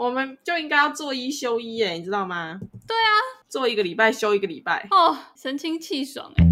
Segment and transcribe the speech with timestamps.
[0.00, 2.58] 我们就应该要做一休一耶，你知道吗？
[2.88, 3.12] 对啊，
[3.50, 6.44] 做一个礼拜休一个礼拜哦，神清气爽哎。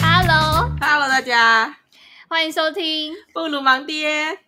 [0.00, 1.76] Hello，Hello，大家
[2.28, 4.38] 欢迎收听布鲁芒爹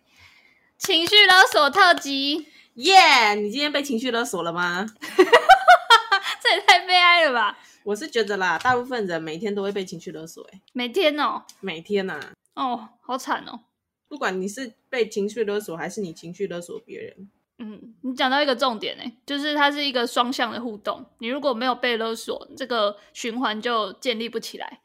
[0.77, 2.47] 情绪勒索特辑。
[2.75, 4.85] 耶！Yeah, 你今天被情绪勒索了吗？
[6.41, 7.57] 这也太悲哀了吧！
[7.83, 12.19] 我是觉得啦，大部分人每天都会被情绪勒索，哎，每天哦，每天呐，
[12.55, 13.61] 哦，好惨哦！
[14.07, 21.05] 不管你是被情绪勒索，还是你情绪勒索别人，嗯，你讲到一个重点哎，就是它是一个双向的互动。
[21.19, 24.81] 你如果没有被勒索，这个循环就建立不起来。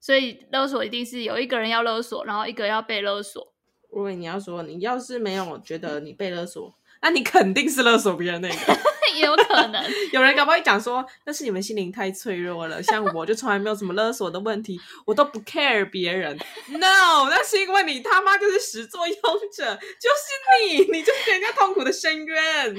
[0.00, 3.54] 所以勒索一定是有一个人要勒索，然后一个要被勒索。
[3.90, 8.54] 如果你要说，你要是没有觉得你被勒索，那你肯定是勒索别人那个。
[9.14, 9.80] 也有可能，
[10.12, 12.82] 有人搞不好会讲说，那是你们心灵太脆弱了。
[12.82, 16.36] 像我就从来没有什么勒索的问题，我都不 care 别人。
[16.70, 19.14] No，那是因为你他妈就是始作俑
[19.56, 22.74] 者，就是你，你就是人家痛苦的深渊。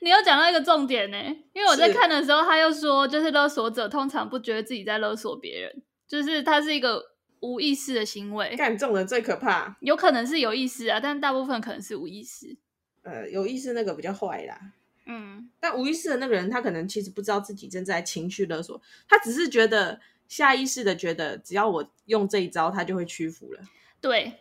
[0.00, 1.16] 你又讲到一个重点呢，
[1.52, 7.02] 因为我在看的时候，他又说，就是勒索者通常不觉得自己在勒索别人，就是他是一个
[7.40, 8.54] 无意识的行为。
[8.54, 12.56] 干这种人最可怕，有可能是有意识啊，但大部分可能是无意识。
[13.10, 14.72] 呃，有意识那个比较坏啦。
[15.06, 23.60] 嗯，但无意识的那个人，他可能其实不知道自己正在情绪勒索，他只是觉得下意识的觉得，只要我用这一招，他就会屈服了。
[24.00, 24.34] 对，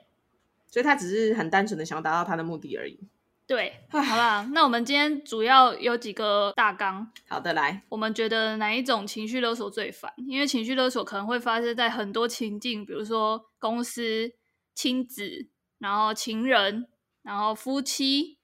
[0.67, 2.99] 所以他只是很单纯的想要达到他的目的而已。
[3.47, 7.11] 对， 好啦，那我们今天主要有几个大纲。
[7.27, 10.13] 好的，来，我们觉得哪一种情绪勒索最烦？
[10.27, 14.31] 因为情绪勒索可能会发生在很多情境，比如说公司、
[14.75, 15.47] 亲子，
[15.79, 16.85] 然后情人，
[17.23, 18.37] 然后夫妻。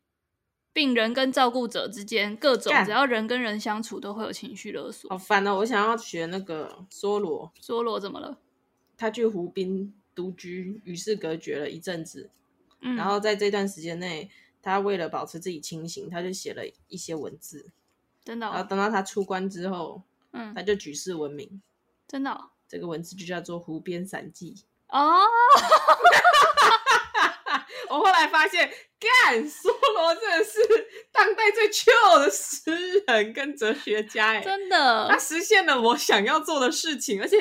[0.76, 5.10] 病人跟照顾者之间，各种只要人跟人相处，都会有情绪勒索。
[5.10, 5.56] 好烦哦！
[5.60, 7.50] 我想要学那个梭罗。
[7.62, 8.38] 梭罗怎么了？
[8.98, 12.30] 他去湖边独居，与世隔绝了一阵子。
[12.82, 14.30] 嗯，然后在这段时间内，
[14.62, 17.72] 他为了保持自己清醒，他就写了一些文字。
[18.26, 18.52] 真的哦？
[18.54, 20.02] 然后等到他出关之后，
[20.34, 21.62] 嗯，他就举世闻名。
[22.06, 22.50] 真的哦？
[22.68, 24.54] 这个文字就叫做《湖边散记》
[24.90, 25.22] 哦。
[27.90, 28.70] 我后来发现，
[29.00, 30.60] 干梭罗真的是
[31.12, 37.40] 当代最 chill 的诗人跟哲学家，哎，真的，他实现了我想要做的事情，而且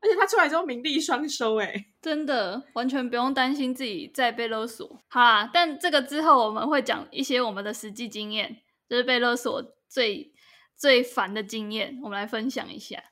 [0.00, 5.02] 而且他出来之后名利双收，哎，真的完全不用担心自己再被勒索。
[5.08, 10.32] 好啦，但这个之后我们会讲一些我们的实际经验，就是被勒索最
[10.76, 13.02] 最烦的经验，我们来分享一下。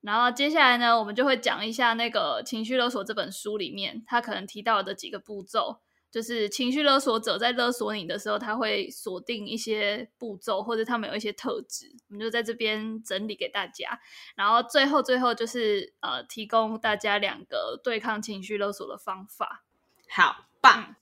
[0.00, 5.80] 然后接下来呢，我们就会讲一下那个《情绪勒索》这本书里面他可能提到的几个步骤。
[6.10, 14.00] 就是情绪勒索者在勒索你的时候，他会锁定一些步骤，或者他们有一些特质，我们就在这边整理给大家。
[14.34, 19.64] 然后最后最后就是呃，提供大家两个对抗情绪勒索的方法。
[20.08, 20.96] 好棒，嗯，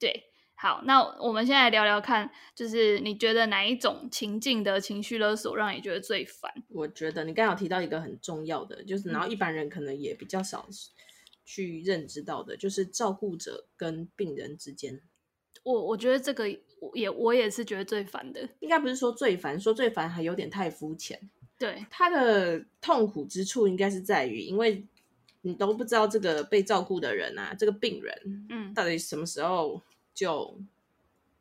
[0.00, 0.24] 对，
[0.56, 6.52] 好，那我们现在聊聊看，就是你觉得哪一种情境的情绪勒索让你觉得最烦？
[6.68, 10.68] 我觉得你刚刚有提到一个很重要的，就是然后一般人可能也比较少。
[11.44, 15.00] 去认知到的，就是照顾者跟病人之间，
[15.62, 16.48] 我我觉得这个
[16.94, 21.30] 也我也是觉得最烦的，应该不是说最烦，说最烦还有点太肤浅。
[21.58, 24.86] 对，他的痛苦之处应该是在于，因为
[25.42, 29.82] 你都不知道这个被照顾的人啊，这个病人，嗯，到底什么时候
[30.14, 30.58] 就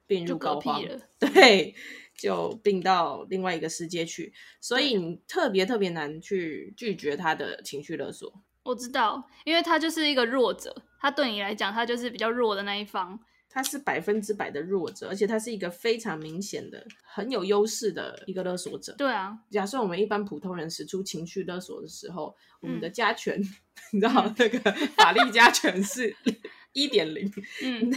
[0.08, 1.74] 病入膏肓了，对，
[2.18, 8.42] 就病到另外一个世界去，所以你特别特别难去拒绝他的情绪勒索。
[8.70, 13.20] 我知道，因为他就是一个弱者，他对你来讲，他就是比较弱的那一方。
[13.52, 18.94] 他是百分之百的弱者，而且他是一个非常明显的、很有优势的一个勒索者。
[18.96, 23.50] 对啊，假设我们一般普通人使出情绪勒索的时候，我们的加权，嗯、
[23.94, 26.16] 你知道、嗯、那个法力加权是
[26.74, 27.28] 一点零。
[27.64, 27.92] 嗯，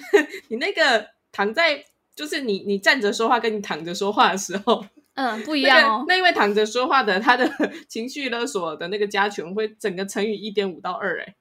[0.49, 1.85] 你那个躺在，
[2.17, 4.83] 就是你你站着说话，跟你躺着说话的时候。
[5.15, 6.05] 嗯，不一样哦。
[6.09, 7.51] 那，那一位躺着说话的，他的
[7.89, 11.35] 情绪勒索的那个加权会整个乘以一点五到二，哎。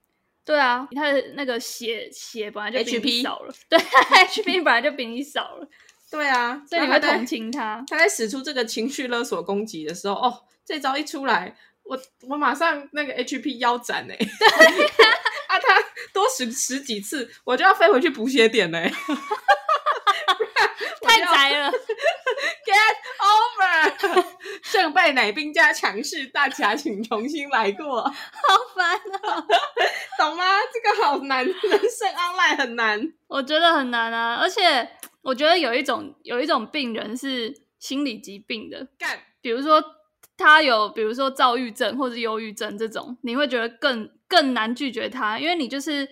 [0.44, 3.58] 对啊，他的那个血血本来就比你少了，HP?
[3.70, 5.70] 对，HP 本来就比你少了。
[6.10, 7.82] 对啊，所以你会同情他。
[7.88, 11.98] 他在使出这个情绪勒索攻击的时候，哦，这招一出来，我
[12.28, 14.18] 我马上那个 HP 腰斩哎。
[14.18, 14.26] 对
[15.48, 15.82] 啊，他
[16.12, 18.92] 多使十几次，我就要飞回去补血点嘞。
[21.12, 21.72] 太宅了，
[22.66, 24.26] Get over！
[24.64, 28.02] 胜败乃兵家强势，大家请重新来过。
[28.04, 28.12] 好
[28.76, 29.46] 烦哦，
[30.18, 30.44] 懂吗？
[30.72, 34.36] 这个好难，人生 online 很难，我觉得很难啊。
[34.36, 34.88] 而且
[35.22, 39.84] 我觉得有一种有一种病人是心理疾病的，干，比如说
[40.38, 46.08] 他有比如说躁郁症或者忧郁症这种，你会觉得更更难拒绝他，因为你就是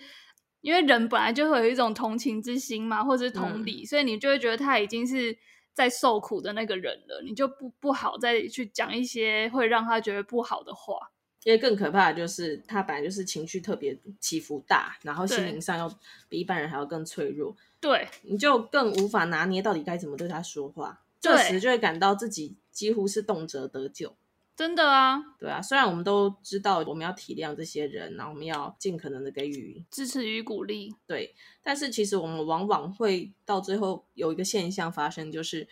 [0.61, 5.37] 因为人本来就会有一种同情之心嘛，或者是同理，嗯、所以你就会觉得他已经是
[5.73, 11.11] 在受苦的那个人了，你就不不好再去讲一些会让他觉得不好的话。
[11.45, 15.89] 因为更可怕的就是他本来就是情绪特别起伏大，然后心灵上又
[16.27, 17.55] 比一般人还要更脆弱。
[17.79, 24.17] 对，你就更无法拿捏到底该怎么对他说话，这时就会感到自己几乎是动辄得咎。
[24.59, 31.33] 真的啊，对啊，虽然我们都知道我们要体谅这些人，然后我们要尽可能的给予支持与鼓励，对，
[31.63, 35.65] 但是其实我们往往会到最后有一个现象发生，就是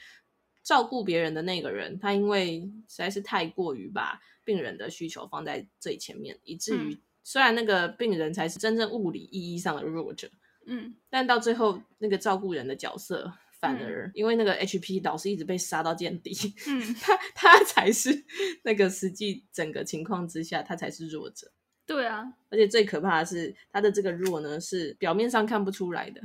[0.63, 10.29] 照顾别人的那个人，他因为实在是太过于把病人的需求放在最前面，以至于虽然那个病人才是真正物理意义上的弱者，
[10.65, 13.33] 嗯，但到最后那个照顾人的角色。
[13.59, 16.31] 反而，因为那个 HP 老是一直被杀到见底，
[16.67, 18.23] 嗯， 他他才是
[18.63, 21.51] 那个实际整个情况之下，他才是弱者。
[21.85, 26.21] 对啊，而且最可怕的是，他的这个弱呢，是表面上看不出来的，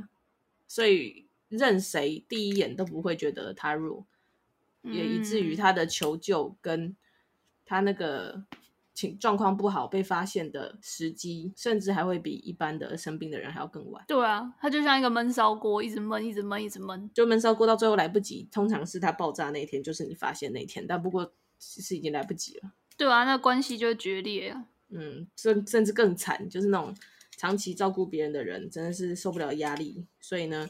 [0.67, 4.05] 所以任谁第一眼都不会觉得他弱，
[4.83, 6.95] 嗯，也以至于他的求救跟
[7.65, 8.43] 他那个。
[8.93, 14.03] 情状况不好被发现的时机，甚至还会比一般的生病的人还要更晚。
[14.07, 18.47] 对啊，它就像一个闷烧锅，一直闷，一直闷，一直闷，就闷烧锅到最后来不及。
[18.51, 22.71] 通常是他爆炸那一天，就是你发现那一天，但不过其实已经来不及了。
[22.95, 24.65] 对啊，那关系就会决裂啊。
[24.89, 26.95] 嗯，甚甚至更惨，就是那种
[27.35, 30.69] 长期照顾别人的人，真的是受不了压力，所以呢，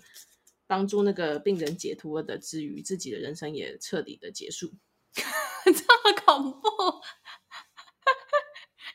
[0.66, 4.72] 帮助那个病人解脱的之余，自己的人生也彻底的结束。
[5.66, 6.60] 这么恐怖。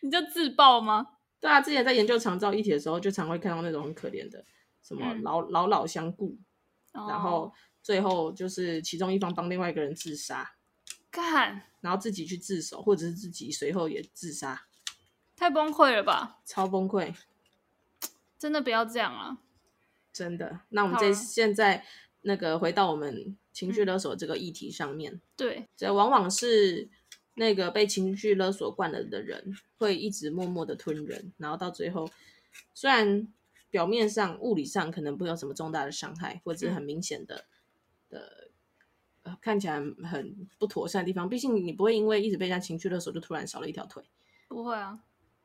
[0.03, 1.07] 你就自爆吗？
[1.41, 4.45] 对啊，之前在研究长照议题的时候，就常会看到那种很可怜的，
[4.83, 6.37] 什么老、嗯、老老相顾，
[6.93, 10.55] 然后最后就是其中一方帮另外一个人自杀，
[11.13, 14.67] 干，然后自己去自首，或者是自己随后也自杀，
[15.37, 16.41] 太崩溃了吧？
[16.45, 17.15] 超崩溃，
[18.37, 19.39] 真的不要这样啊！
[20.13, 20.63] 真的。
[20.71, 21.85] 那我们这现在
[22.23, 26.91] 那个回到我们情绪勒索这个议题上面，嗯、对，这往往是。
[27.39, 32.11] 那个被情绪勒索惯了的人，会一直默默的吞人，然后到最后，
[32.75, 33.29] 虽然
[33.71, 37.45] 表面上物理上可能不会有什么重大的伤害，或者是很明显的、
[38.09, 38.51] 嗯、的、
[39.23, 41.29] 呃，看起来很不妥善的地方。
[41.29, 44.03] 毕竟你不会因为一直被人家情绪勒索就突然少了一条腿，
[44.49, 44.99] 不会啊，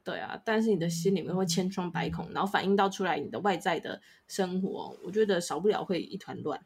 [0.03, 0.41] 对啊。
[0.43, 6.65] 但是你的心里面会千疮百孔，然后反映到出来你的外在的生活，我觉得少不了会一团乱。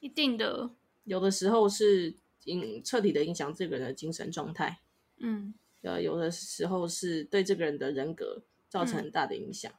[0.00, 0.70] 一定的，
[1.04, 2.16] 有的时候是。
[2.44, 4.80] 影彻底的影响这个人的精神状态，
[5.18, 9.72] 嗯，呃，有的时候是对这个人的人格造成很大的影响，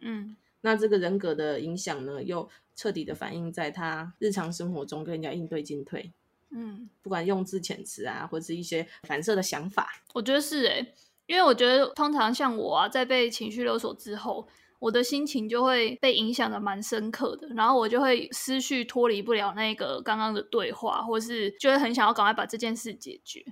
[0.00, 6.12] 嗯，那这个人格的影响呢，又彻底的反映在他日常生活中跟人家应对进退，
[6.50, 10.94] 嗯，不管用字遣词啊，或者是一些反射的想法，我觉得是诶，
[11.26, 14.48] 因为我觉得通常像我啊，在被情绪勒索之后。
[14.80, 23.44] 我的心情就会被影响的蛮深刻的，然后我就会思绪脱离不了那个刚刚的对话，或是就会很想要赶快把这件事解决，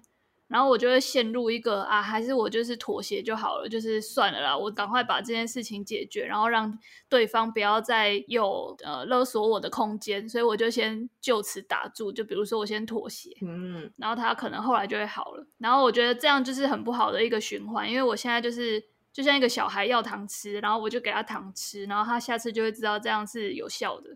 [0.46, 6.78] 然后我就会陷入一个啊，还是我就是妥协就好了，就是算了啦，我赶快把这件事情解决，然后让
[7.08, 18.81] 对方不要再有呃勒索我的空间，所以我就先就此打住，就比如说我先妥协，嗯，然后他可能后来就会好了，然后我觉得这样就是很不好的一个循环，因为我现在就是。
[19.16, 24.14] 就像一个小孩要糖吃，然后我就给他糖吃，然后他下次就会知道这样是有效的，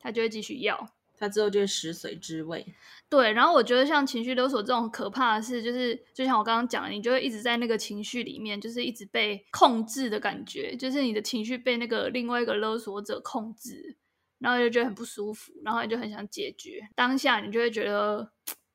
[0.00, 2.66] 他就会继续要，他之后就会食髓知味。
[3.08, 13.96] 对，然后我觉得像情绪勒索这种可怕的事，就是就像我刚刚讲的，你就会一直在那个情绪里面，就是一直被控制的感觉，就是你的情绪被那个另外一个勒索者控制，
[14.40, 18.32] 然后就觉得很不舒服，然后你就很想解决，当下你就会觉得。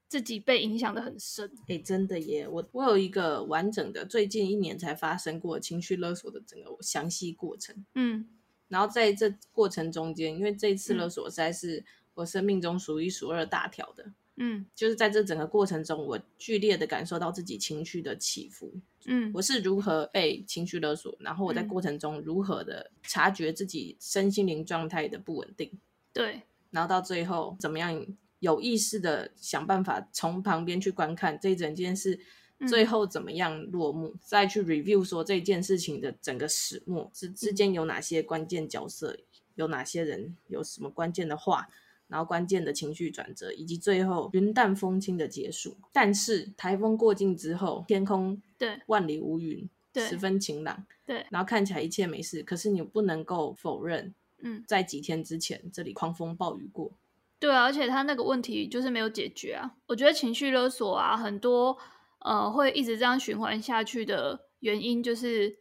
[0.09, 2.47] 自己被影响的很深，哎、欸，真的耶！
[2.47, 7.85] 我我有一个完整的，最近一年才发生过情绪勒索的整个详细过程。
[7.93, 8.27] 嗯，
[8.69, 11.85] 然后在这过程中间，因为这一次勒索实在是
[12.15, 14.11] 我生命中数一数二大条的。
[14.37, 18.73] 嗯，就是在这整个过程中，我剧烈的感受到自己情绪的起伏。
[19.05, 25.71] 嗯，我是如何被情绪勒索，然后我在过程中如何的察觉自己身心灵状态的不稳定。
[26.11, 28.07] 对，然后到最后怎么样？
[28.39, 32.19] 有意识的想办法从旁边去观看这整件事
[32.67, 39.23] 最后怎么样落幕，嗯、再去 review 说这件事情的整个始末之之间有哪些关键角色，嗯、
[39.55, 41.69] 有哪些人，有什么关键的话，
[42.07, 45.77] 然后关键的情绪转折，以及最后云淡风轻的结束。
[45.93, 52.43] 但是台风过境之后，天空对万里无云，对十分晴朗，对，然后看起来一切没事。
[52.43, 56.91] 可是你不能够否认，嗯，在几天之前这里狂风暴雨过。
[57.39, 59.71] 对啊，而且他那个问题就是没有解决啊。
[59.87, 61.77] 我觉得情绪勒索啊，很多
[62.19, 65.59] 呃，会一直这样循环下去的原因，就是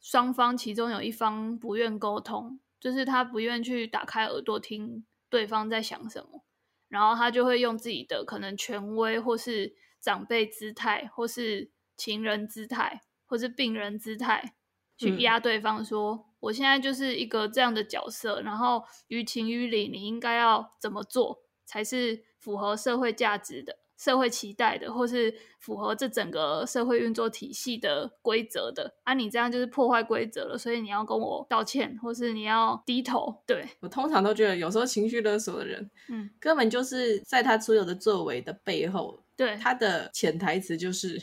[0.00, 6.44] 双方其中有一方不愿沟通，就是他不愿去打开耳朵听对方在想什么，
[6.88, 14.54] 然后他就会用自己的可能权威，或是长辈姿态，或是情人姿态，或是病人姿态，
[14.96, 16.26] 去压对方说。
[16.26, 28.92] 嗯我现在就是一个这样的角色，然后于情于理，你应该要怎么做才是符合社会价值的、社会期待的，或是符合这整个社会运作体系的规则的？
[29.04, 33.40] 啊，你这样就是破坏规则了，所以你要跟我道歉，或是你要低头。
[33.46, 41.22] 对，我通常都觉得，有时候情绪勒索的人，嗯，根本就是在他所有的作为的背后，对，他的潜台词就是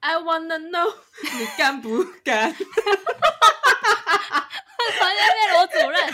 [0.00, 0.92] “I wanna know”，
[1.38, 2.54] 你干不干？
[4.98, 6.00] 房间变罗主任，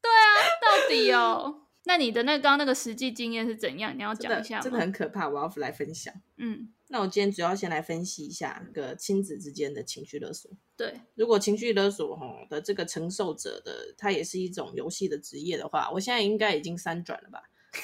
[0.00, 0.22] 对啊，
[0.60, 1.56] 到底哦？
[1.84, 3.96] 那你的那刚刚那个实际经验是怎样？
[3.96, 4.62] 你要讲一下吗？
[4.62, 6.12] 真的很可怕，我要来分享。
[6.36, 10.50] 嗯，那我今天主要先来分析一下那个亲子之间的情绪勒索。
[10.76, 17.42] 对，如果情绪勒索哈的这个承受者的，他也是一种游戏的职业的话，我现在应该已经三转了吧？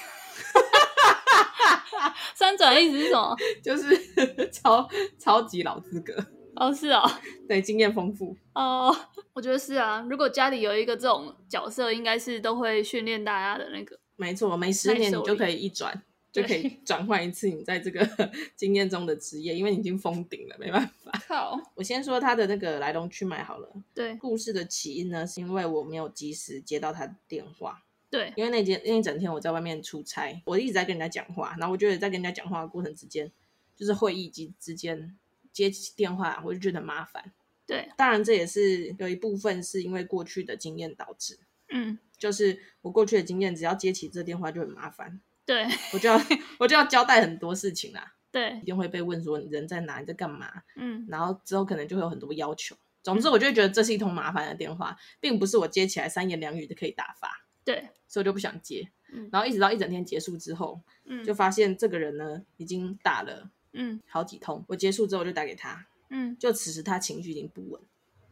[2.35, 3.37] 三转的意思是什么？
[3.65, 6.15] 就是超超级老资格。
[6.57, 7.03] 哦，是哦，
[7.49, 8.95] 对，经验丰富哦，
[9.33, 10.05] 我觉得是啊。
[10.09, 13.99] 如果家里有一个这种角色，应该是都会训练大家的那个。
[14.17, 18.09] 没错，每十年你就可以一转， 就可以转换一次你在这个
[18.57, 21.13] 经验中的职业，因为你已经封顶了，没办法。
[21.29, 23.69] 靠，我先说他的那个来龙去脉好了。
[23.95, 27.83] 对，故事的起因呢，是因为我没有及时接到他的电话。
[28.09, 33.31] 对，因为那天那一整天我在外面出差，我一直在跟人家讲话，然后我觉得在跟人家讲话的过程之间，
[33.77, 35.15] 就是会议及之间。
[35.57, 37.33] 接起电话，我就觉得很麻烦。
[37.67, 41.39] 对，当然这也是有一部分是因为过去的经验导致。
[41.71, 45.19] 嗯，就是我过去的经验，只要接起这电话就很麻烦。
[45.47, 46.21] 对， 我就要
[46.59, 48.13] 我就要交代很多事情啦。
[48.31, 50.63] 对，一定会被问说你人在哪，你在干嘛？
[50.77, 52.77] 嗯，然后之后可能就会有很多要求。
[53.03, 57.47] 总之，我就会觉得这是一通麻烦的电话，并不是我接起来三言两语就可以打发。
[57.65, 58.91] 对，所以我就不想接。
[59.11, 63.51] 嗯，然后一直到一整天结束之后，嗯，就发现这个人呢已经打了。
[63.79, 67.81] 嗯，好几通，我结束之后就打给他，嗯，就此时他情绪已经不稳，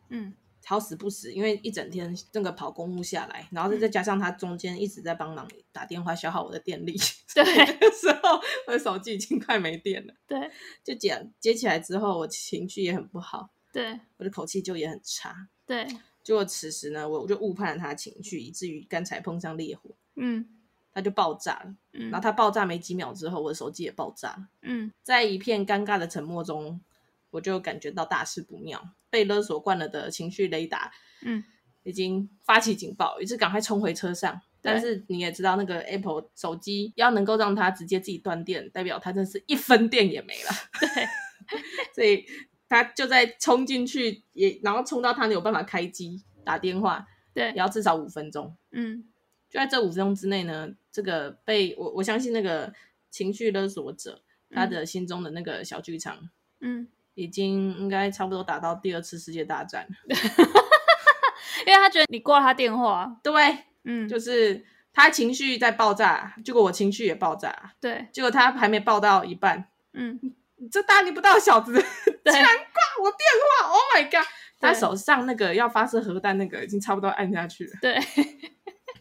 [0.09, 0.35] 嗯，
[0.65, 6.97] 好死不死，因为一整天那个跑公务下来，然后再加上他中间一直在帮忙打电话消耗我的电力，
[7.35, 7.45] 对，
[7.79, 10.51] 那时候我的手机已经快没电了，对，
[10.83, 15.87] 就接接起来之后，我情绪也很不好，对，我的口气就也很差，对，
[16.23, 20.49] 结果此时呢，我我就误判了他的情绪，以至于刚才碰上烈火，嗯。
[20.95, 26.81] 他就爆炸了，嗯，然后它爆炸没几秒之后，我的手机也爆炸了，嗯，在一片尴尬的沉默中，
[27.31, 31.43] 我就感觉到大事不妙，被勒索惯了的情绪雷达，嗯，
[31.83, 34.41] 已经发起警报，于是赶快冲回车上。
[34.63, 41.07] 但是你也知道，那个 Apple 手机要能够让它直接自己断电，代表它真是一分电也没了，对，
[41.93, 42.25] 所以
[42.69, 49.09] 他就在冲进去，也然后冲到他没有办法开机打电话，对，也要至少五分钟，嗯。
[49.51, 52.73] 就在这五分钟之内呢，这个被我我相信那个
[53.11, 56.17] 情绪勒索者，嗯、他的心中的那个小剧场，
[56.61, 59.89] 嗯，已经应该差不多打到第二次世界大战，
[61.67, 63.33] 因为他觉得你挂他电话，对，
[63.83, 70.21] 嗯，就是他情绪在爆炸，结果我情绪也爆炸，对，结果他还没爆到一半，嗯，
[70.71, 71.73] 这大逆不道小子
[72.25, 74.29] 竟然挂我电话，Oh my god，
[74.61, 78.01] 他手上那个要发射核弹那个已经差不多按下去了，对。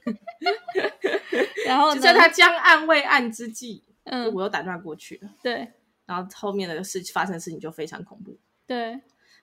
[1.66, 5.30] 然后就在他将案未案之际，嗯，我又打电话过去了。
[5.42, 5.72] 对，
[6.06, 8.38] 然后后面的事发生的事情就非常恐怖。
[8.68, 9.00] 对，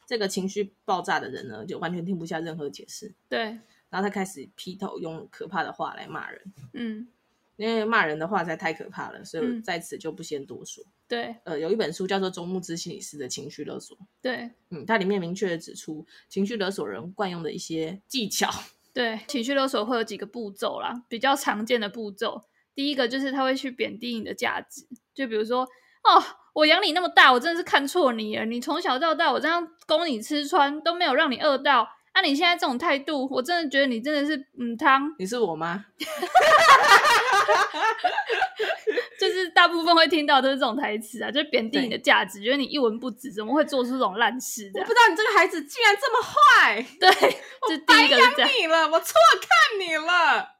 [0.06, 3.14] 这个情绪爆炸的人呢，就完全听不下任何解释。
[3.28, 3.40] 对，
[3.88, 6.52] 然后他开始劈头用可怕的话来骂人。
[6.74, 7.08] 嗯，
[7.56, 10.84] 因为骂人的话实在太可怕了，所以我在此就不先多说。
[11.08, 13.98] 对，呃，有一本书叫做周慕姿心理师的情绪勒索。
[14.22, 18.48] 对，嗯，它里面明确的指出情绪勒索人惯用的一些技巧。
[18.92, 22.42] 对，情绪勒索会有几个步骤啦，比较常见的步骤，
[22.74, 26.22] 第一个就是他会去贬低你的价值，就比如说，哦，
[26.54, 31.88] 我养你那么大，我真的是看错你了，你从小到大我这样供你吃穿都没有让你饿到，
[32.20, 35.86] 啊，你现在这种态度，我真的觉得你真的是嗯汤，你是我吗？
[39.18, 44.70] 就是大部分会听到都是这种台词啊，就是贬低你的价值，觉得你一文不值，怎么会做出这种烂事？
[44.74, 46.86] 我不知道你这个孩子竟然这么坏。
[47.00, 47.14] 对，我
[47.86, 50.56] 白养你了，我错看你了，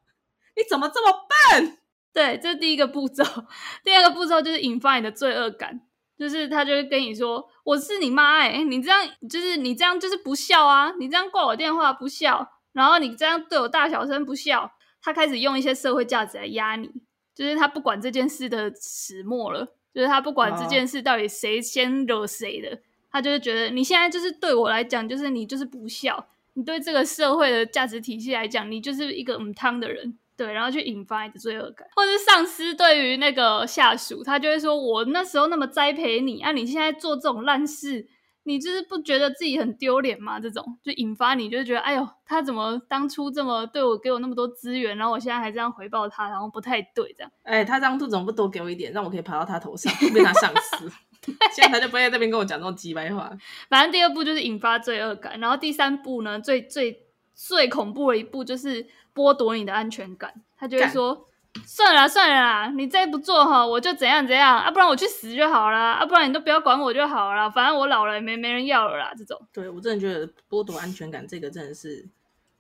[0.57, 1.77] 你怎么这么笨？
[2.13, 3.23] 对，这是第一个步骤。
[3.85, 5.81] 第二个步骤就是引发你的罪恶感，
[6.21, 9.01] 就是他就会跟你说：“我是你妈哎、欸，你这样
[9.31, 16.91] 就是你这样就是不孝啊，你这样挂我电话不孝，然后你这样对我大小声不孝。”他开始用一些社会价值来压你。
[17.35, 22.79] 就是他不管这件事的始末了，就是他不管这件事到底谁先惹谁的，
[23.11, 38.07] 他就是觉得你现在就是对我来讲，就是你就是不孝，你对这个社会的价值体系来讲，你就是一个嗯汤的人，对，然后去引发你的罪恶感，或者是上司对于那个下属，他就会说：“我那时候那么栽培你啊，你现在做这种烂事。”
[38.45, 40.41] 你就是不觉得自己很丢脸吗？
[40.41, 47.31] 这种就引发你，就是觉得，哎呦，他怎么当初这么对我，给我那么多资源，然后我现在还这样回报他，然后不太对，这样。
[47.43, 50.91] 哎，他当初怎么不多给我一点，让我可以爬到他头上，变他上司？
[51.55, 53.31] 现在他就不会在这边跟我讲这种鸡掰话。
[53.69, 56.99] 反正第二步就是引发罪恶感，然后第三步呢，最最
[57.35, 58.85] 最恐怖的一步就是
[59.21, 60.33] 剥夺你的安全感。
[60.57, 61.27] 他就会说。
[61.67, 69.13] 算了算了啦，你再不做哈，我就怎样怎样啊，不然我去死就好啦，啊，不然你都不要管我就好了，反正我老了也没没人要了啦。
[69.19, 72.09] 这种，对我真的觉得剥夺安全感这个真的是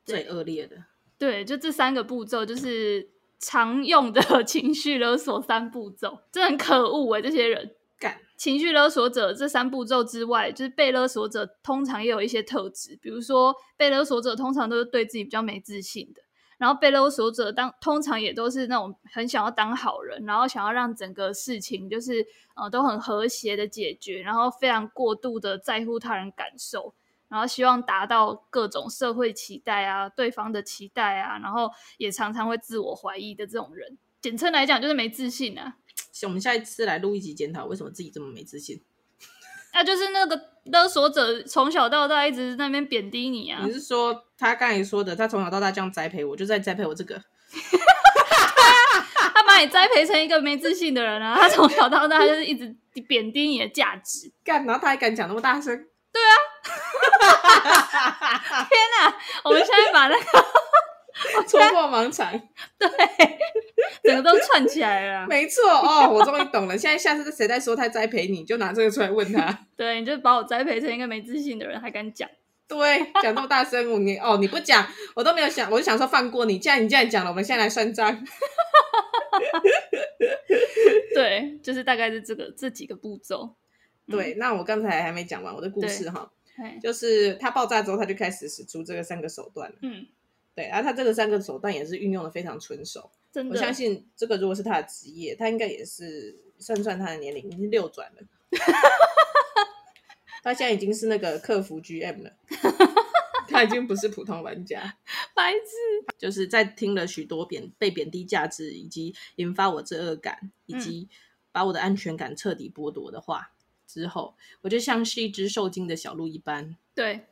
[0.05, 0.77] 最恶劣的。
[1.17, 16.23] 对，就这三个步骤就是常用的 情绪勒索三步骤，真的很可恶哎，这些人干情绪勒索者这三步骤之外，就是被勒索者通常也有一些特质，比如说被勒索者通常都是对自己比较没自信的。
[16.61, 26.95] 然后被勒索者当通常也都是那种很想要当好人，然后想要让整个事情就是呃都很和谐的解决，然后非常过度的在乎他人感受，
[27.29, 35.79] 然后希望达到各种社会期待啊、对方的期待啊，然后也常常会自我怀疑的这种人，简称来讲就是没自信啊。
[36.25, 38.83] 我们下一次来录一集检讨，为什么自己这么没自信？
[39.73, 43.63] 那、啊、就是那个勒索者从小到大一直在那边贬低你啊！
[43.65, 47.21] 你是说他刚才说的，他从小到大这样栽培我，就在栽培我这个？
[49.35, 51.37] 他把你栽培成一个没自信的人啊！
[51.41, 52.77] 他从小到大就是一直
[53.09, 55.75] 贬低你的价值， 干，然后他还敢讲那么大声？
[56.13, 56.35] 对啊！
[58.69, 59.15] 天哪！
[59.45, 60.25] 我们现在把那个。
[61.47, 62.33] 戳破盲肠，
[62.79, 62.89] 对，
[64.03, 65.27] 整个都串起来了。
[65.27, 66.79] 没错哦，我终于懂了。
[66.79, 69.67] 现在下次谁在说他栽培你，就拿这个出来问他。
[69.77, 72.29] 对，你就把我栽培成一个没自信的人，还敢讲？
[72.67, 76.59] 对，讲那么大声，你哦，你不讲，我都没有想，我就想说放过你。
[76.59, 78.25] 既然你这样讲了，我们现在来算账。
[81.15, 83.57] 对，就是大概是这个这几个步骤。
[84.09, 86.31] 对，那我刚才还没讲完我的故事哈，
[86.83, 89.73] 就是他爆炸之后，他就开始使出这个三个手段。
[89.83, 90.07] 嗯。
[90.61, 93.55] 对，然后他这个三个手段也是运用的非常纯熟，真的。
[93.55, 98.23] 我相信这个如果是他的职业，他应该也是算算他的年龄已经六转了。
[100.43, 102.33] 他现在已经是那个客服 GM 了，
[103.49, 104.97] 他已经不是普通玩家。
[105.35, 111.09] 白痴，就是在听了许多贬被贬低价值，以及引发我罪恶感，以及
[111.53, 113.53] 把我的安全感彻底剥夺的话
[113.87, 117.27] 之后，我就像是一只受惊的小鹿一般，对，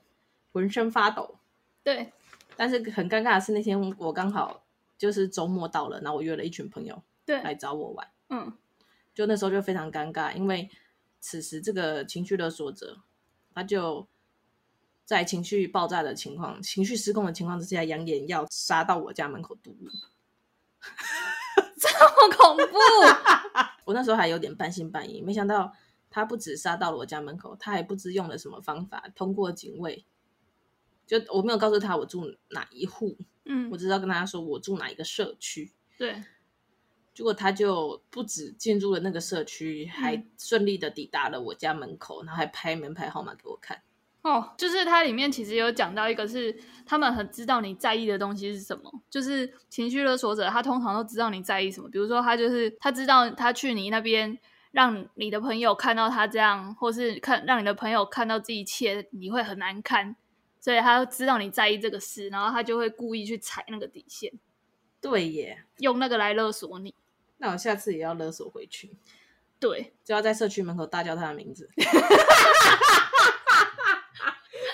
[0.53, 1.37] 浑身发抖，
[1.83, 2.13] 对。
[2.59, 4.65] 但是很尴尬的是，那天我刚好
[4.99, 8.53] 就是周末到了，然后我约了一群朋友对来找我玩，嗯，
[9.15, 10.69] 就那时候就非常尴尬，因为
[11.21, 12.99] 此时这个情绪勒索者，
[13.55, 14.09] 他就
[15.05, 19.89] 在情绪爆炸的情况、情绪失控的情况之下，扬言要杀到我家门口堵路，
[21.79, 22.77] 这么恐怖！
[23.87, 25.73] 我那时候还有点半信半疑，没想到
[26.11, 30.05] 他不止杀到了我家门口，他还不知用了什么方法，通过警卫。
[31.09, 36.23] 就我没有告诉他我住哪一户，嗯，我只知道跟他说我住哪一个社区，对。
[37.15, 43.83] 结果他就不止进入了那个社区，嗯，还顺利的抵达了我家门口，然后还拍门牌号码给我看。
[44.23, 54.39] 哦，就是它里面其实有讲到一个是他们很知道你在意的东西是什么，就是情绪勒索者他通常都知道你在意什么，比如说他就是他知道他去你那边
[54.71, 60.15] 让你的朋友看到他这样，或是看让你的朋友看到这一切，你会很难堪。
[60.61, 64.33] 所以他知道你在意这个事，然后他就会故意去踩那个底线。
[65.01, 66.95] 对耶，用那个来勒索你。
[67.39, 68.97] 那我下次也要勒索回去。
[69.61, 71.69] 对，就要在社区门口大叫他的名字。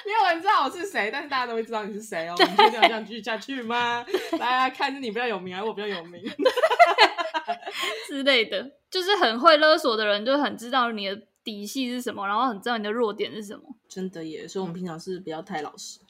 [0.07, 2.35] 没有人知道我是谁，但是大家都会知道你是谁哦。
[2.38, 4.05] 我们确定要这样继续下去吗？
[4.38, 6.23] 大家看是你比较有名，还是我比较有名
[8.07, 11.23] 之类的，就是很会勒索的人，就很知道你的。
[11.44, 12.26] 底细是什么？
[12.26, 13.62] 然后很知道你的弱点是什么？
[13.87, 14.48] 真的耶！
[14.48, 16.00] 所以，我们平常是不要太老实，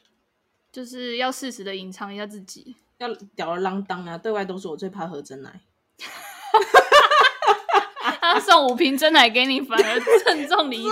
[0.72, 4.16] 就是要适时的隐藏一下自己，要吊儿郎当啊！
[4.16, 5.60] 对外都说我最怕喝真奶，
[8.20, 10.90] 他送五瓶真奶给你，反而正中你对，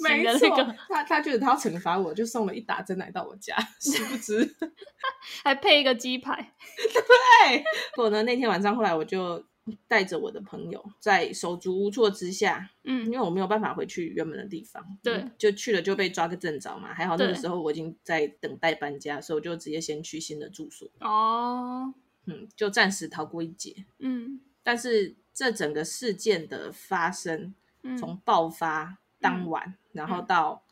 [0.00, 0.48] 没错。
[0.88, 4.56] 他他觉得他要惩罚我，就送了一打真奶到我家，殊不知
[5.44, 6.52] 还配一个鸡排。
[7.46, 7.64] 对，
[7.96, 9.44] 我呢那天晚上后来我就。
[9.88, 16.92] 带着我的朋友，在手足无措之下，嗯，因为我没有办法回去原本的地方，对、嗯，就去了就被抓个正着嘛。
[16.92, 20.88] 还好那个时候我已经在等待搬家，所以我就直接先去新的住所。
[21.00, 21.94] 哦，
[22.26, 23.86] 嗯，就暂时逃过一劫。
[23.98, 30.62] 嗯，但是这整个事件的发生，嗯、从爆发当晚，嗯、然后到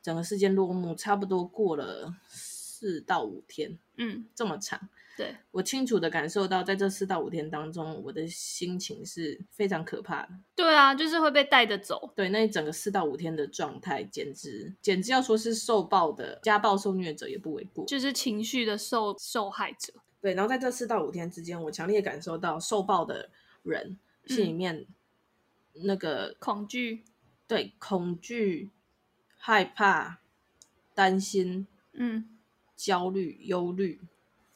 [0.00, 4.88] 整个事件落幕，差不多过了四到五天，嗯，这么长。
[5.18, 10.28] 对，我清楚的感受到，在这四到五天当中，我的心情是非常可怕的。
[10.54, 12.12] 对啊，就是会被带着走。
[12.14, 19.92] 对，那整个四到五天的状态，简直简直要说是受暴的家暴受虐者也不为过，就是情绪的受受害者。
[20.20, 23.28] 对，然后在这四到五天之间，我强烈感受到受暴的
[23.64, 24.86] 人心里面
[25.72, 27.02] 那个恐惧，
[27.48, 28.70] 对，恐惧、
[29.36, 30.20] 害怕、
[30.94, 32.38] 担心，嗯，
[32.76, 34.00] 焦虑、忧虑，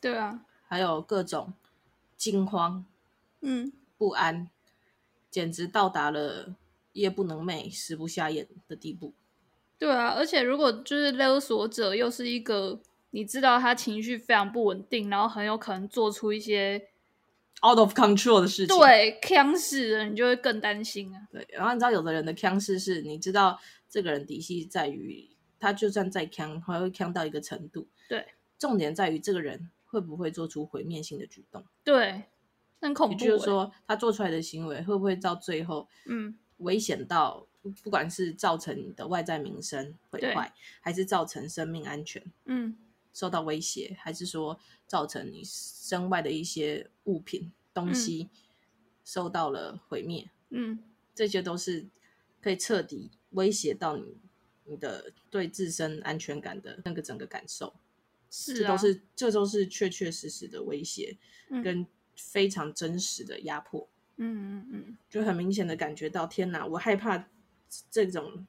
[0.00, 0.44] 对啊。
[0.72, 1.52] 还有各种
[2.16, 2.82] 惊慌，
[3.42, 4.48] 嗯，不安，
[5.30, 6.54] 简直到达了
[6.94, 9.12] 夜不能寐、食不下咽的地步。
[9.78, 12.80] 对啊，而且如果就是勒索者又是一个
[13.10, 16.88] 你知道他情绪非常不稳定，然后很有可能做出一些
[17.62, 21.28] out of control 的事情，对，腔势的，你就会更担心啊。
[21.30, 25.28] 对，然后你知道有的人的腔势是，你知道这个人底细在于
[25.60, 27.86] 他就算再锵，还会锵到一个程度。
[28.08, 28.24] 对，
[28.58, 29.68] 重点在于这个人。
[29.92, 31.62] 会不会做出毁灭性的举动？
[31.84, 32.24] 对，
[32.80, 33.12] 很恐怖。
[33.12, 37.46] 也就是说，他做出来的行为会不会到最后，嗯，危险到
[37.82, 42.74] 不管是造成你的外在名声毁坏，还是造成生命安全，嗯，
[43.12, 48.30] 受到威胁，还是说造成你身外的一些物品东西
[49.04, 50.82] 受到了毁灭，嗯，
[51.14, 51.86] 这些都是
[52.40, 54.16] 可以彻底威胁到你
[54.64, 57.74] 你的对自身安全感的那个整个感受。
[58.34, 61.18] 是、啊，这都是这都是确确实实的威胁，
[61.62, 63.86] 跟非常真实的压迫。
[64.16, 67.28] 嗯嗯嗯，就很明显的感觉到，天哪，我害怕
[67.90, 68.46] 这种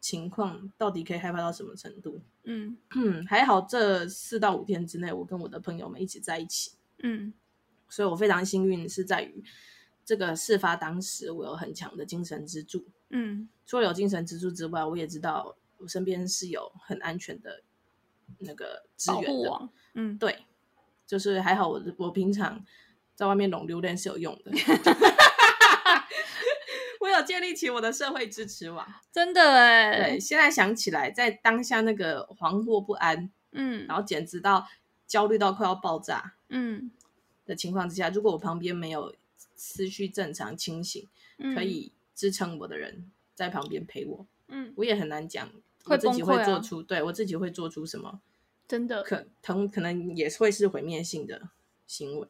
[0.00, 2.22] 情况到底可以害怕到什么程度？
[2.44, 6.72] 嗯嗯， 还好这四到五天之内，我跟我的朋友们一起在一起。
[7.02, 7.34] 嗯，
[7.90, 9.44] 所以我非常幸运是在于
[10.02, 12.86] 这个事发当时，我有很强的精神支柱。
[13.10, 17.62] 嗯，除了有精神支柱之外，我也知道我身边是有很安全的。
[18.38, 20.44] 那个资源的，嗯，对，
[21.06, 22.64] 就是还好我，我我平常
[23.14, 24.50] 在外面拢榴莲是有用的，
[27.00, 34.66] 我有建立起我的社会支持网，真的哎，对，现在想起来，在当下那个惶惑不安，嗯，然后简直到
[35.06, 36.90] 焦虑到快要爆炸，嗯。
[37.44, 39.14] 的情况之下，如果我旁边没有
[39.54, 41.06] 思绪正常清醒，
[41.38, 45.48] 嗯、可以支撑我的人在旁边陪我，嗯，我也很难讲。
[45.86, 48.20] 我自己会做出，对我自己会做出什么？
[48.68, 51.50] 真的可疼，可能也会是毁灭性的
[51.86, 52.28] 行为。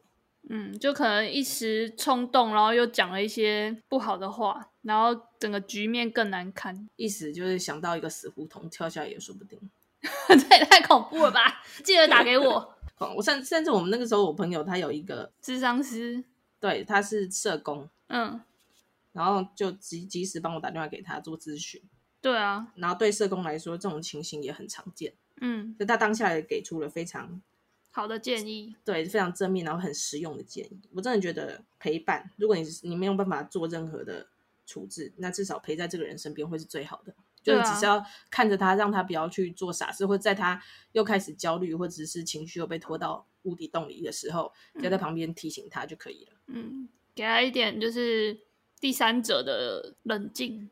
[0.49, 6.87] 嗯，就可能一时冲动，然后又讲了一些不好的话，然后整个局面更难堪。
[6.95, 9.59] 意思就是想到一个死胡同，跳下来也说不定。
[10.29, 11.61] 这也太恐怖了吧！
[11.83, 12.75] 记得打给我。
[13.17, 16.23] 我甚甚至我们那个时候，我朋友他有一个智商师，
[16.59, 18.39] 对，他是社工，嗯，
[19.11, 21.81] 然后就及及时帮我打电话给他做咨询。
[22.27, 25.13] 对啊，然后对社工来说，这种情形也很常见。
[25.39, 27.41] 嗯，所以他当下也给出了非常
[27.89, 30.81] 好的建议，对，非常正面，然后很实用的建议。
[30.93, 34.27] 我真的觉得陪伴，如果你你没有办法做任何的
[34.65, 37.15] 处置，那至少陪在这个人身边会是最好的。
[37.43, 40.61] 就是只是要看着他，让他不要去做傻事，或者在他
[40.91, 46.31] 又开始焦虑，或者是情绪又被拖到无底洞里的时候，就在旁边提醒他就可以了。
[46.47, 48.37] 嗯，给他一点就是
[48.81, 50.69] 第三者的冷静。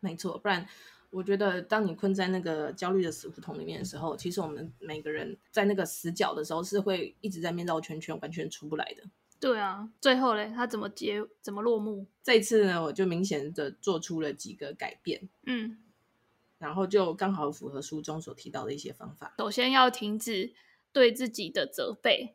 [0.00, 0.66] 没错，不然
[1.10, 9.02] 我觉得，当你困在那个焦虑的死胡同里面的时候，其实我们每个人在那个死角的时候，是会一直在面绕圈圈，完全出不来的。
[9.40, 12.06] 对啊，最后嘞，他怎么结，怎么落幕？
[12.22, 15.78] 这一次呢，我就明显的做出了几个改变，嗯，
[16.58, 19.34] 然后就刚好符合书中所提到的一些方法。
[19.38, 20.52] 首先要停止
[20.92, 22.34] 对自己的责备，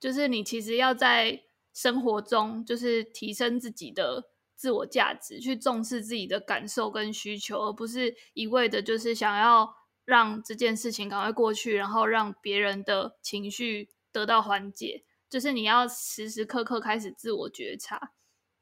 [0.00, 4.30] 就是你其实要在生活中，就是提升自己的。
[4.56, 15.04] 自我价值，去重视自己的感受跟需求，而不是一味的，就是想要让这件事情赶快过去，然后让别人的情绪得到缓解。
[15.28, 18.12] 就是你要时时刻刻开始自我觉察。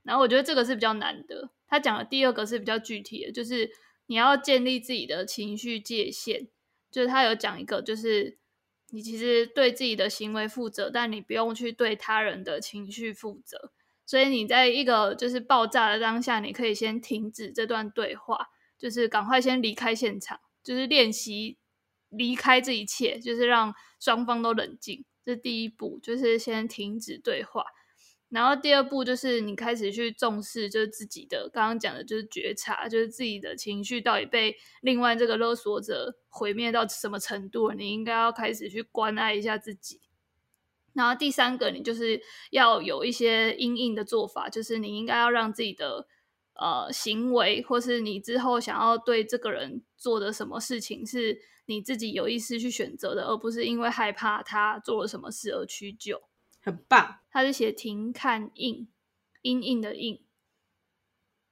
[0.02, 1.50] 然后我觉得这个是比较难的。
[1.68, 3.70] 他讲的第二个是比较具体的，就是
[4.06, 6.48] 你要建立自己的情绪界限。
[6.90, 8.36] 就是他有讲一个，就是
[8.90, 13.72] 你其实对自己的行为负责，但你不用去对他人的情绪负责。
[14.12, 21.56] 所以你在一个就是爆炸的当下，你可以先停止这段对话，就是赶快先离开现场，就是练习
[22.10, 25.02] 离开这一切，就是让双方都冷静。
[25.24, 27.64] 这第一步，就是先停止对话。
[28.28, 40.02] 然后第二步就是你开始去重视，就是自己的刚刚讲的，就是觉察，就是自己的情绪到底被另外这个勒索者毁灭到什么程度，你应该要开始去关爱一下自己。
[40.94, 46.06] 然后第三个，你就是要有一些因应的做法，就是你应该要让自己的
[46.54, 56.20] 呃行为，或是你之后想要对这个人做的什么事情，是你自己有意识去选择的，而不是因为害怕他做了什么事而屈就。
[56.60, 58.86] 很棒，他是写停看应，
[59.40, 60.20] 应应的应，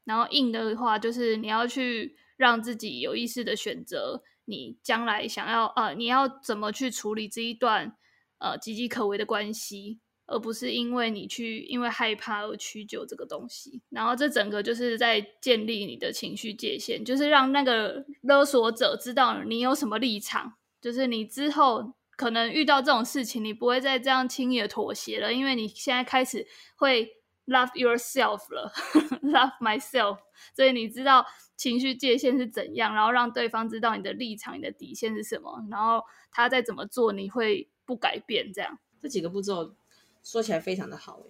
[0.04, 7.96] 然后应的话就是你要去让自己有意识的选择，你将来想要呃，你要怎么去处理这一段。
[8.40, 13.82] 呃，岌岌可危的关系，而不是因为你去因为害怕而屈就这个东西。
[13.90, 27.10] 然后这整个就是在建立你的情绪界限，就是让那个勒索者知道你有什么立场，就是你之后可能遇到这种事情，你不会再这样轻易的妥协了，因为你现在开始会
[27.46, 28.72] love yourself 了，
[29.22, 30.16] love myself，
[30.56, 31.26] 所以你知道
[31.56, 37.68] 情绪界限是怎样，然后让对方知道你的立场、你的底线是什么，然后他再怎么做，你会。
[37.90, 39.74] 不改变这样，这几个步骤
[40.22, 41.20] 说起来非常的好，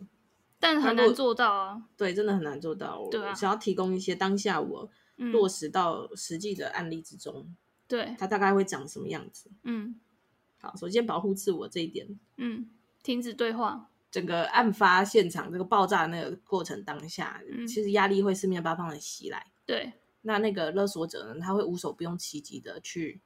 [0.59, 1.83] 但很难做到啊。
[1.97, 3.09] 对，真的很难做到。
[3.11, 7.57] 对啊，想要提供一些当下我落实到实际的案例之中，
[7.89, 9.51] 对、嗯，它大概会长什么样子？
[9.63, 9.99] 嗯，
[10.61, 12.69] 好，首先保护自我这一点，嗯，
[13.03, 13.89] 停止对话。
[14.11, 19.47] 整个案发现场这个爆炸的那个过程当下，嗯、其实压力会四面八方的袭来。
[19.65, 23.19] 对，那那个勒索者呢，他会无所不用其极的去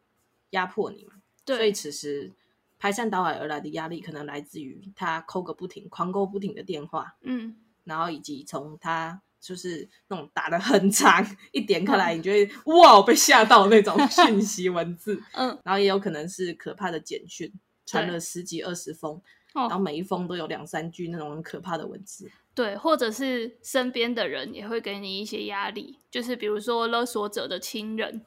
[0.51, 1.15] 压迫你嘛。
[1.45, 2.31] 对，所以此时。
[2.79, 17.51] 排山倒海而来的压力，可能来自于他扣个不停、狂扣不停的电话，嗯，然后以及从他就是那种打的很长，一点开来，你就会、嗯、哇，被吓到那种讯息文字， 嗯，然后也有可能是可怕的简讯，
[17.87, 19.21] 传了十几二十封，
[19.55, 28.25] 然后每一封都有两三句那种很可怕的文字，对，或者是身边的人也会给你一些压力，就是比如说勒索者的亲人。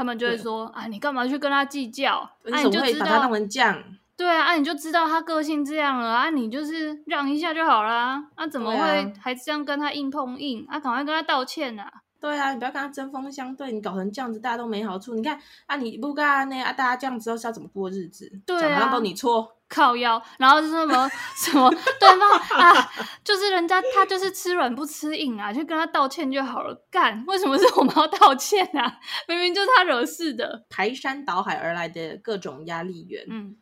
[0.00, 2.26] 他们就会说啊，你干嘛去跟他计较？
[2.50, 3.84] 啊，你就知道他弄成这样。
[4.16, 10.80] 对啊，啊，你就知道他个性这样了啊，你就是让一下就好啦啊，怎么会还这样跟他硬碰硬啊？
[10.80, 11.92] 赶快跟他道歉啊！
[12.20, 15.14] 对啊，你不要跟他针锋相对，你搞成这样子，大家都没好处。
[15.14, 18.30] 你看啊，你不干那啊，大家这样子后是要怎么过日子？
[18.44, 19.56] 对啊，都你错。
[19.70, 22.28] 靠腰，然后是什么 什么对方
[22.60, 22.90] 啊，
[23.22, 26.74] 就是人家他就是吃软不吃硬啊，就跟他道歉就好了。
[26.90, 28.98] 干，为什么是我们要道歉啊？
[29.28, 33.24] 明明就是他惹事的，排山倒海而来的各种压力源。
[33.28, 33.56] 嗯，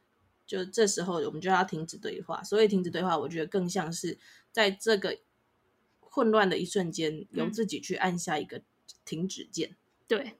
[0.46, 2.42] 就这时候我们就要停止对话。
[2.42, 4.18] 所以停止对话，我觉得更像是
[4.50, 5.14] 在这个
[6.18, 8.60] 混乱的一瞬间，由自己去按下一个
[9.04, 9.76] 停止键。
[10.08, 10.34] 对。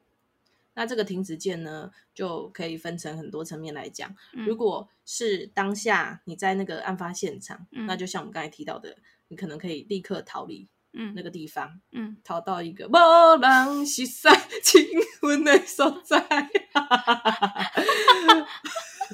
[0.74, 4.14] 那这个停止键呢，就可以分成很多层面来讲。
[4.32, 8.96] 嗯、如果是当下你在那个案发现场，嗯、那就像我们刚才提到的，
[9.28, 10.68] 你可能可以立刻逃离
[11.14, 12.92] 那个地方，嗯，逃到一个无
[13.40, 14.28] 人识识
[14.62, 14.84] 亲
[15.22, 16.24] 吻的所在。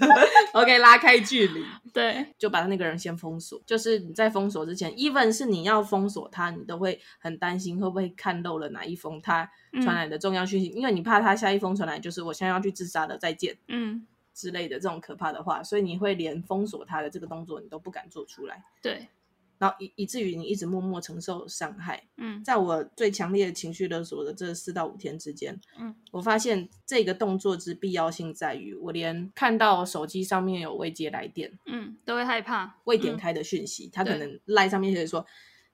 [0.52, 3.61] OK，拉开距离，对，就把那个人先封锁。
[3.66, 9.50] 就是你在封锁之前，even 是你要封锁他，你都会很担心会不会看漏了哪一封他
[9.83, 18.64] 传来的重要讯息，嗯、因为你怕他下一封传来就是我现在要去自杀的，再见，嗯之类的这种可怕的话，所以你会连封锁他的这个动作你都不敢做出来。
[18.83, 19.09] 对。
[19.58, 22.02] 然后以以至于你一直默默承受伤害。
[22.16, 32.76] 嗯，在我最强烈的情绪勒索的这四到五天之间，嗯，我发现这个动作之必要性在于，我连看到手机上面有未接来电，嗯，都会害怕。
[32.84, 35.26] 未点开的讯息，他、嗯、可能赖上面写说，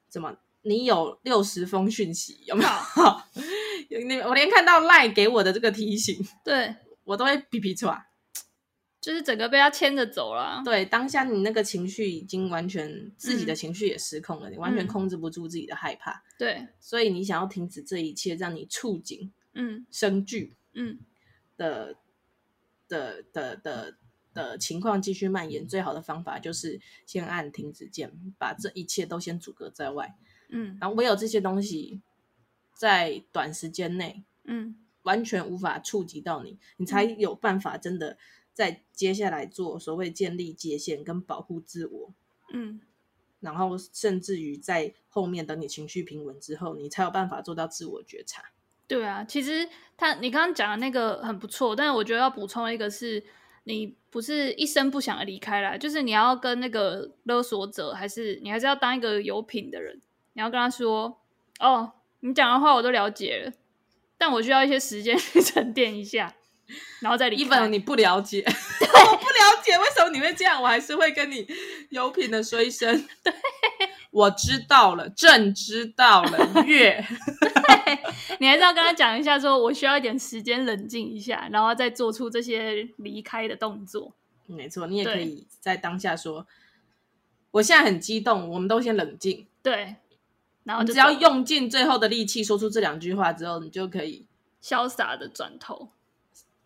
[0.08, 2.70] 怎么你有六十封讯息有没有？
[4.28, 6.74] 我连看到赖给我的这个提醒，对。
[7.02, 8.00] 我都会皮皮剉。
[9.00, 10.60] 就是整个被他牵着走了。
[10.62, 16.22] 对，当下你那个情绪已经完全自己的情绪也失控了，嗯、你完全控制不住自己的害怕。
[16.38, 20.98] 对，所以你想要停止这一切，让你触景嗯生惧嗯
[21.56, 21.96] 的
[22.88, 23.96] 的的的
[24.34, 30.14] 的情况继续蔓延，最好的方法就是先按停止键，把这一切都先阻隔在外。
[30.50, 32.02] 嗯，然后唯有这些东西
[32.74, 38.18] 在短时间内嗯完全无法触及到你，你才有办法真的。
[38.60, 42.12] 在接下来做所谓建立界限跟保护自我，
[42.52, 42.78] 嗯，
[43.40, 48.44] 然后甚至于在后面等你情绪平稳之后，你才有办法做到自我觉察。
[48.86, 53.24] 对啊，其实他你刚刚讲的那个很不错，但是我觉得要补充一个是，
[53.64, 59.98] 你不是一声不响的离开了，就是你要跟那个勒索者，还是你还是要当一个有品的人，
[60.34, 61.18] 你要跟他说，
[61.60, 63.52] 哦，你讲的话我都了解了，
[64.18, 66.34] 但我需要一些时间 去沉淀一下。
[67.00, 67.58] 然后再离开。
[67.58, 71.46] Even 你不了解， 我不了解为什么你会这样，我还是会跟你
[71.90, 73.06] 有品的说一声。
[73.22, 73.32] 对，
[74.10, 76.64] 我知道了，朕知道了。
[76.64, 77.04] 月，
[78.38, 84.14] 你还是要跟他讲一下，说我需要一点时间冷静一下，然后再做出这些离开的动作。
[84.46, 86.46] 没错，你也可以在当下说，
[87.52, 89.46] 我现在很激动，我们都先冷静。
[89.62, 89.94] 对，
[90.64, 94.26] 然后只要用尽最后的力气说出这两句话之后，你就可以
[94.60, 95.90] 潇洒的转头，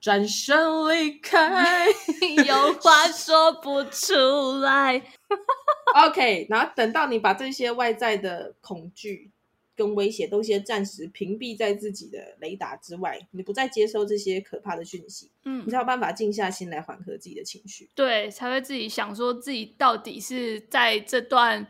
[0.05, 0.55] 转身
[0.91, 1.87] 离开，
[2.47, 5.03] 有话说不出来。
[5.97, 9.31] OK，然后等到你把这些外在的恐惧。
[9.77, 21.67] 跟威胁都先暂时屏蔽在自己的雷达之外，你不再接收这些可怕的讯息，嗯，你才有办法静下心来缓和自己的情绪，对，才会自己想说自己到底是在这段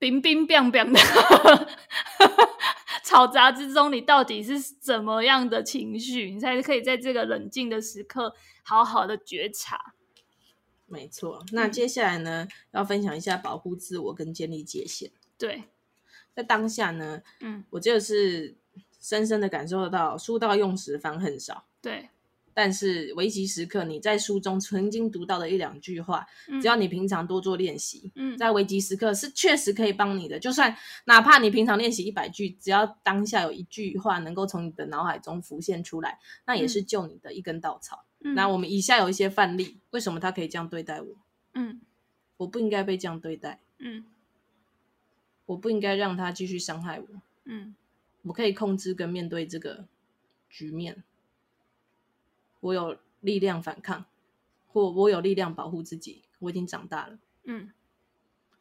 [0.00, 1.00] 冰冰冰冰的
[3.04, 9.94] 吵杂之中，你到底是怎么样的情绪，你才可以在这个冷静的时刻好好的觉察。
[10.86, 15.64] 没错，那接下来呢，嗯、要分享一下保护自我跟建立界限，对。
[16.34, 18.56] 在当下呢，嗯，我就是
[18.98, 21.66] 深深的感受得到，书到用时方恨少。
[21.82, 22.08] 对，
[22.54, 30.38] 但是危急时刻，你在书中曾经读到的一两句话，嗯，只要你平常多做练习，嗯，在危急时刻是确实可以帮你的。
[30.38, 38.04] 就算哪怕你平常练习一百句，只要当下有一句话能够从你的脑海中浮现出来，那也是救你的一根稻草。
[38.20, 41.16] 嗯，那我们以下有一些范例，为什么他可以这样对待我？
[41.54, 41.80] 嗯，
[42.38, 43.60] 我不应该被这样对待。
[43.78, 44.04] 嗯。
[45.46, 47.06] 我不应该让他继续伤害我。
[47.44, 47.74] 嗯，
[48.22, 49.86] 我可以控制跟面对这个
[50.48, 51.02] 局面。
[52.62, 54.06] 我有力量反抗，
[54.66, 56.22] 或我有力量保护自己。
[56.38, 57.18] 我已经长大了。
[57.44, 57.70] 嗯，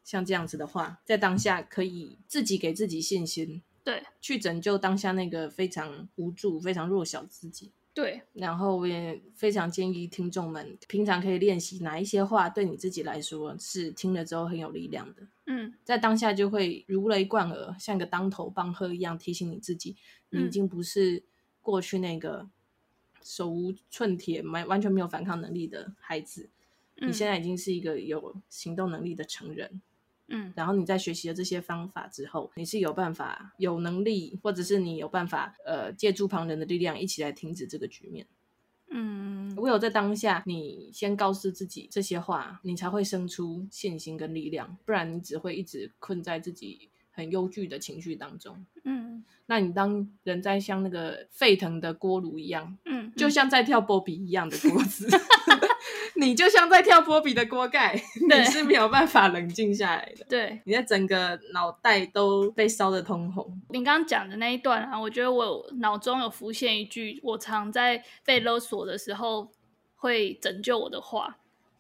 [0.04, 7.72] 像这样子的话，在当下可以自己给自己信心，对，去拯救当下那个非常无助、非常弱小的自己。
[7.94, 15.28] 对，然后我也非常建议听众们平常可以练习哪一些话对你自己来说是听了之后很有力量的。
[15.48, 19.98] 嗯，在当下就会如雷贯耳，像个当头棒喝一样提醒你自己，
[20.30, 21.24] 你已经不是
[21.62, 22.50] 过去那个
[23.24, 26.50] 手无寸铁、完完全没有反抗能力的孩子，
[26.96, 29.82] 你现在已经是一个有行动能力的成人。
[30.34, 38.26] 嗯，然后你在学习了这些方法之后，你是有办法、有能力，或者是你有办法，呃，借助旁人的力量一起来停止这个局面。
[38.94, 48.66] 嗯，唯有在当下，你先告诉自己这些话，你才会生出信心跟力量，不然你只会一直困在自己很忧惧的情绪当中。
[48.84, 55.08] 嗯，那你当人在像那个沸腾的锅炉一样，嗯，嗯，就像在跳波比一样的锅子。
[56.16, 60.26] 你就像在跳波比的锅盖，你是没有办法冷静下来的。
[60.30, 63.60] 对，你的整个脑袋都被烧得通红。
[63.70, 69.52] 你刚刚讲的那一段啊，我觉得我脑中有浮现一句我常在被勒索的时候
[69.96, 71.38] 会拯救我的话，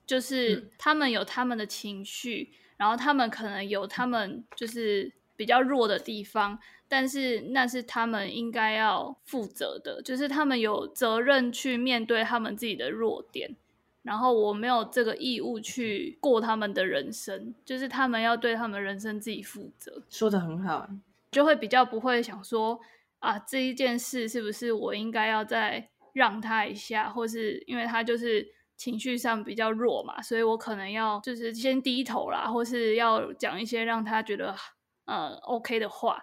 [0.07, 13.55] 就是他们有他们的情绪，然后他们可能有他们就是比较弱的地方，但是那是他们应该要负责的，就是他们有责任去面对他们自己的弱点。
[14.03, 20.03] 然后我没有这个义务去过他们的人生，就是他们要对他们人生自己负责。
[20.11, 20.87] 说的很好，
[21.31, 22.79] 就会比较不会想说
[23.17, 34.55] 啊，这一件事是不是我应该要再让他一下，或是因为他就是情绪上比较弱嘛，所以我可能要就是先低头啦，或是要讲一些让他觉得
[35.05, 36.21] 呃 OK 的话，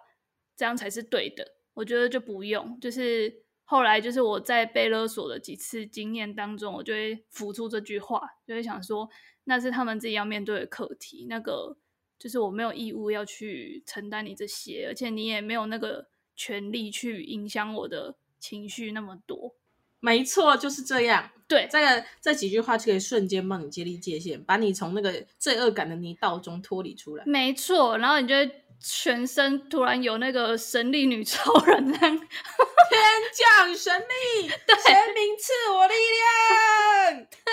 [0.57, 1.55] 这样才是对的。
[1.75, 3.45] 我觉得就不用，就是。
[3.71, 9.07] 后来就是我在被勒索的几次经验当中，我就会浮出这句话，就会想说，
[9.45, 11.27] 那是他们自己要面对的课题。
[11.29, 11.77] 那个
[12.19, 19.55] 就是我没有义务要去承担你这些，而且你也没有那个权利去影响我的情绪那么多。
[20.01, 21.31] 没错，就是这样。
[21.47, 27.25] 对，这个这几句话就可以瞬间帮你建立界限，把你从那个罪恶感的泥道中脱离出来。
[27.27, 32.19] 没错，然后你就会全身突然有那个神力女超人那样。
[32.91, 33.01] 天
[33.35, 37.27] 降神力， 神明赐我力量。
[37.29, 37.53] 对，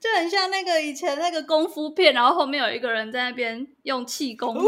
[0.00, 4.54] 就很像那个以前那个功夫片，然后后面有一个人在那边用气功，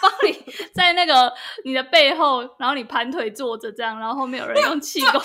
[0.00, 1.30] 帮你在那个
[1.64, 5.20] 你的背后，然后你盘腿坐着这样，然后后面有人用气功，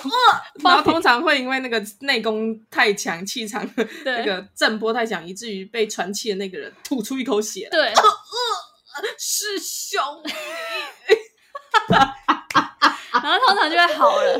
[0.61, 3.67] 然后通常会因为那个内功太强，气场
[4.03, 7.69] 那个震波太强，以至于被传气的那个人吐出一口血。
[7.71, 7.93] 对，
[9.17, 10.01] 师兄。
[13.23, 14.39] 然后通常就会好了，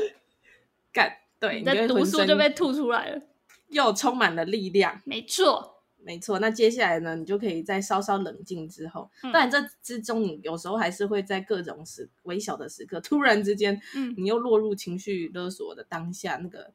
[0.93, 3.22] 干对，你的毒素就被吐出来了，
[3.70, 5.01] 又充满了力量。
[5.05, 6.39] 没错，没错。
[6.39, 16.72] 那接下来呢，你就可以在稍稍冷静之后，当然、嗯、这之中你有时候还是会在各种时微小的时刻，突然之间，嗯，你又落入情绪勒索的当下那个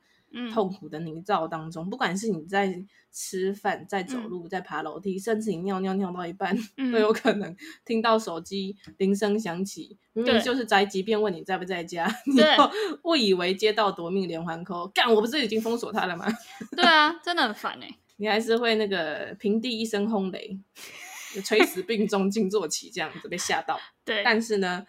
[0.53, 2.85] 痛苦的泥沼当中，嗯、不管是你在。
[3.15, 7.55] 吃饭，在走路，在爬楼梯，嗯、甚至你尿尿尿到一半， 嗯、都有可能
[7.85, 9.99] 听到手机铃声响起。
[10.15, 16.27] 明明就是宅急便问你在不在家， 对你又误以为接到夺命连环 call，干，我不是已经封锁他了吗？
[16.75, 17.95] 对啊，真的很烦哎、欸。
[18.17, 20.59] 你还是会那个平地一声轰雷，
[21.45, 23.79] 垂死病中惊坐起，这样子被吓到。
[24.07, 24.87] 对，但是呢，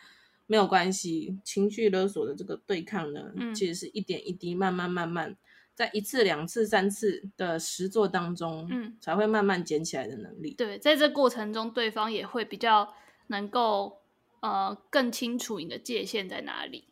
[0.54, 5.36] 没有关系，情绪勒索的这个对抗呢，嗯、其实是一点一滴，慢慢慢慢，
[5.74, 10.54] 在一次、两次、三次的实作当中，嗯，才会慢慢捡起来的能力。
[10.54, 12.93] 对，在这过程中，对方也会比较
[13.30, 14.01] 能够
[14.41, 16.89] 呃更清楚你的界限在哪里。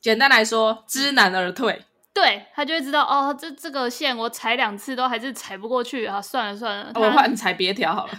[0.00, 1.84] 简单来说，知难而退。
[2.12, 8.12] 对，他就会知道哦，这这个线我踩两次都还是踩不过去啊，算了算了，我换踩别条好了，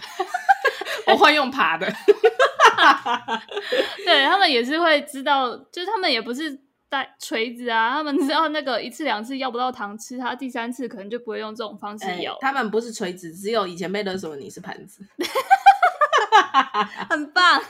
[1.08, 1.86] 我换用爬的。
[4.04, 12.32] 对，他们也是会知道，就是他们也不是带锤子啊，他们知道那个一次两次要不到糖吃，他第三次可能就不会用这种方式咬。
[12.34, 15.04] 欸、他们不是锤子，只有以前被勒索的你是盘子，
[17.08, 17.62] 很棒。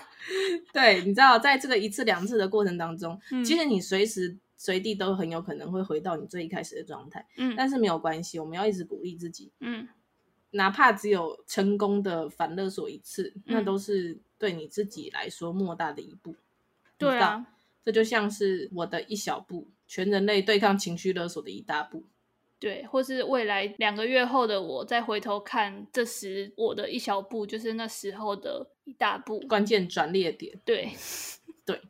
[0.72, 4.38] 对，你知道，在这个一次两次的过程当中，嗯、其实你随时。
[4.58, 9.86] 随地都很有可能会回到你最一开始的状态，嗯，但是没有关系，我们要一直鼓励自己，嗯，
[10.52, 16.34] 哪怕只有成功的反勒索一次，嗯，那都是对你自己来说莫大的一步，
[16.98, 17.46] 对啊，
[17.84, 22.04] 这就像是我的一小步，全人类对抗情绪勒索的一大步，
[22.58, 30.90] 对，或是未来两个月后的我再回头看，这时我的一小步就是那时候的一大步，关键转捩点，对，
[31.64, 31.80] 对。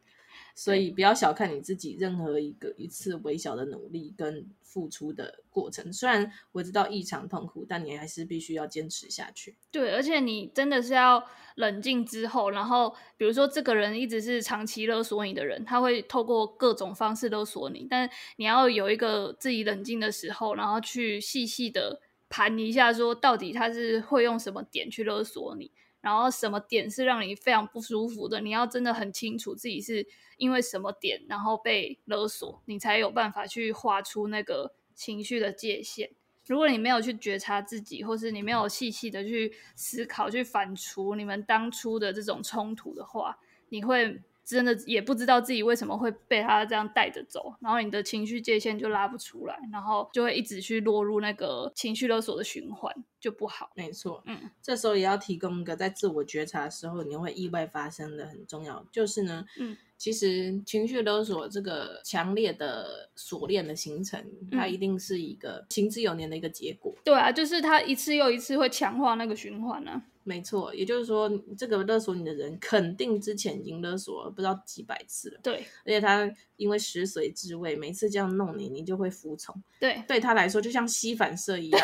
[0.58, 9.54] 所以不要小看你自己任何一个一次微小的努力跟付出的过程，虽然我知道异常痛苦，但你还是必须要坚持下去。
[9.70, 11.22] 对，而且你真的是要
[11.56, 22.00] 冷静之后，然后比如说这个人一直是长期勒索你的人，他会透过各种方式勒索你，但你要有一个自己冷静的时候，然后去细细的
[22.30, 25.70] 盘一下，说到底他是会用什么点去勒索你。
[26.06, 28.40] 然后什么点是让你非常不舒服的？
[28.40, 36.12] 你要真的很清楚自己是因为什么点，然后被勒索，你才有办法去画出那个情绪的界限。
[36.46, 43.36] 如果你没有去觉察自己，或是你没有细细的去思考、去反刍你们当初的这种冲突的话，
[43.70, 44.22] 你会。
[44.46, 53.72] 真的也不知道自己为什么会被他这样带着走，然后你的情绪界限就拉不出来，然后就会一直去落入那个情绪勒索的循环，就不好。
[53.74, 66.94] 没错，嗯，这时候也要提供一个在自我觉察的时候你会意外发生的很重要，就是呢，嗯，其实情绪勒索这个强烈的锁链的形成，它一定是一个行之有年的一个结果。
[67.02, 70.02] 对啊，就是它一次又一次会强化那个循环呢、啊。
[70.28, 75.38] 没错，也就是说，这个勒索你的人肯定之前已经勒索了不知道几百次了。
[75.40, 79.54] 对，而且他因为食髓知味，每次这样弄你，你就会服从。
[79.78, 81.80] 对，对他来说就像吸反射一样，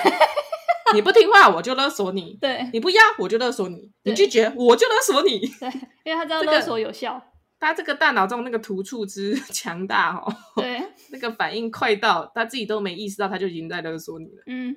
[0.93, 5.39] 你不听话我就勒索你， 对，你不要我就勒索你，你拒绝我就勒索你。
[5.61, 5.69] 对，
[6.05, 7.27] 因为他知道勒索有效，这个、
[7.61, 10.83] 他这个大脑中那个突触之强大哦，对，
[11.13, 14.43] 那个反应快到他自己都没意识到，他就已经在勒索你了。
[14.47, 14.77] 嗯。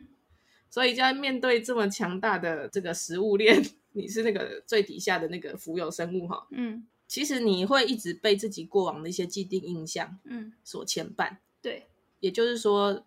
[0.76, 3.64] 所以，就要面对这么强大的这个食物链，
[3.94, 6.46] 你是那个最底下的那个浮游生物哈。
[6.52, 11.38] 嗯，其实你会一直被自己过往的一些既定印象，嗯，所牵绊。
[11.62, 11.88] 对，
[12.20, 13.06] 也就是说，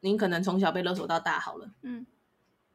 [0.00, 1.72] 您可能从小被勒索到大好了。
[1.80, 2.04] 嗯，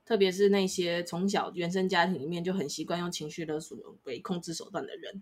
[0.03, 5.21] 特别是那些从小原生家庭里面就很习惯用情绪勒索为控制手段的人，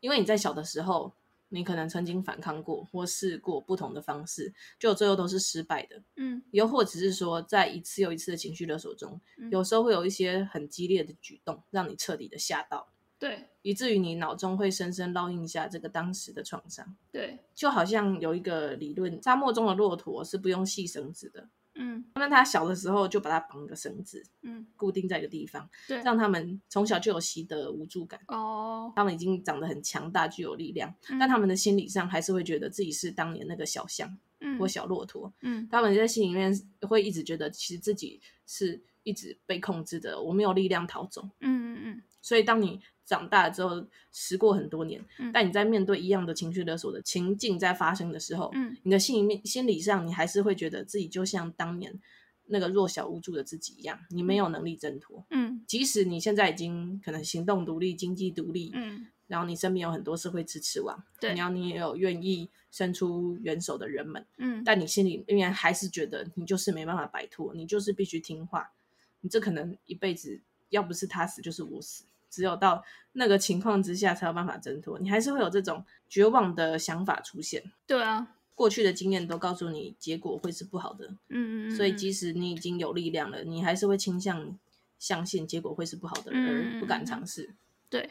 [0.00, 1.14] 因为你在小的时候。
[1.54, 6.02] 你可能曾经反抗过或试过不同的方式，就最后都是失败的。
[6.16, 12.88] 嗯，又或者是说，在一次又一次的情绪勒索中，嗯，有时候会有一些很激烈的举动，让你彻底的吓到，
[13.20, 16.96] 对，以至于你脑中会深深烙印下这个当时的创伤。
[17.12, 21.48] 对，就好像有一个理论，沙漠中的骆驼是不用系绳子的。
[21.74, 28.20] 嗯，那他小的时候就把他绑个绳子，嗯，固定在一个地方，对，让他们从小就有习得无助感。
[28.28, 36.52] 哦，他们已经长得很强大，具有力量，嗯，但他们的心理上还是会觉得自己是当年那个小象，嗯，或小骆驼，嗯，他们在心里面
[36.82, 41.28] 会一直觉得，其实自己是一直被控制的，我没有力量逃走。
[41.40, 42.80] 嗯嗯嗯，所以当你。
[43.04, 52.00] 长大之后，时过很多年，嗯，但你在面对一样的情绪勒索的情境在发生的时候，嗯，你的心里面、心理上，你还是会觉得自己就像当年
[52.46, 68.72] 那个弱小无助的自己一样，你没有能力挣脱，嗯，即使你现在已经可能行动独立、经济独立，嗯，然后你身边有很多社会支持网，对，然后你也有愿意伸出援手的人们，嗯，但你心里面还是觉得你就是没办法摆脱，你就是必须听话，
[69.20, 70.40] 你这可能一辈子
[70.70, 72.04] 要不是他死，就是我死。
[72.34, 72.82] 只有到
[73.12, 77.62] 那个情况之下才有办法挣脱，你还是会有这种绝望的想法出现。
[77.86, 81.06] 对啊，过去的经验都告诉你结果会是不好的。
[81.28, 84.58] 嗯嗯，所以即使你已经有力量了，你还是会倾向
[84.98, 87.54] 相信结果会是不好的，而不敢尝试。
[87.88, 88.10] 对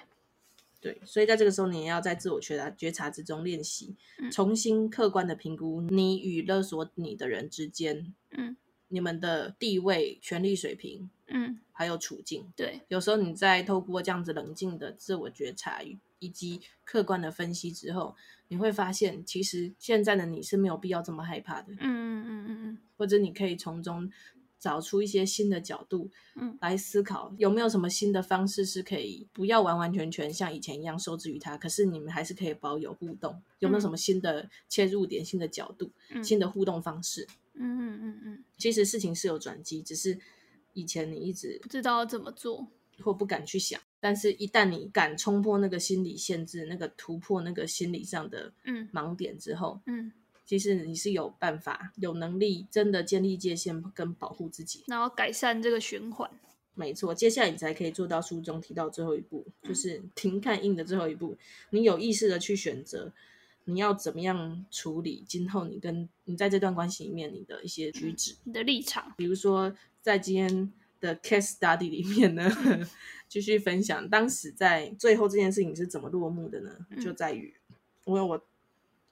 [0.80, 3.96] 对，所以在这个时候，你也要在自我觉察觉察之中练习，
[4.32, 8.56] 重新客观的评估你与勒索你的人之间，嗯，
[8.88, 12.48] 你们的地位、权力水平，嗯，还有处境。
[12.56, 15.82] 对，有时候你在透过这样子冷静的自我觉察
[16.20, 18.16] 以及客观的分析之后，
[18.48, 21.74] 你会发现，其实现在的你是没有必要这么害怕的。
[21.74, 24.10] 嗯嗯嗯嗯嗯，或者你可以从中。
[24.60, 33.42] 找出一些新的角度，嗯，来思考有没有什么新的方式是可以不要完完全全像以前一样受制于他，可是你们还是可以保有互动。
[33.60, 37.28] 有没有什么新的切入点、新的角度、嗯、新的互动方式？
[37.56, 38.44] 嗯嗯嗯嗯。
[38.58, 40.18] 其实事情是有转机，只是
[40.74, 42.68] 以前你一直不知道怎么做，
[43.02, 43.80] 或不敢去想。
[44.00, 50.08] 但是，一旦你敢冲破那个心理限制，那个突破那个心理上的嗯盲点之后，嗯。
[50.08, 50.12] 嗯
[50.46, 56.30] 其实你是有办法、有能力，真的建立界限跟保护自己，然后改善这个循环。
[56.76, 61.38] 没错，接下来你才可以做到书中提到最后一步，就是停看印的最后一步。
[61.70, 63.14] 你有意识的去选择，
[63.64, 69.14] 你要怎么样处理今后你跟你在这段关系里面你的一些举止、你的立场。
[69.16, 69.74] 比如说，
[70.04, 72.48] 在今天的 case study 里面呢，
[73.28, 76.78] 继续分享当时在最后这件事情是怎么落幕的呢？
[77.02, 77.56] 就在于，
[78.06, 78.46] 因为我。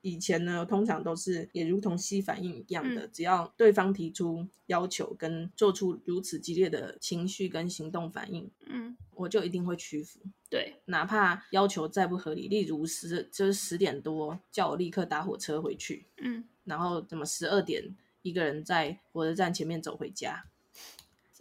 [0.04, 10.20] 以前呢，通常都是也如同 C 反应一样的，嗯，只要对方提出要求跟做出如此激烈的情绪跟行动反应，嗯，我就一定会屈服。
[10.50, 20.44] 对，哪怕要求再不合理，例如十就是十点多叫我立刻搭火车回去，嗯，然后怎么十二点一个人在火车站前面走回家，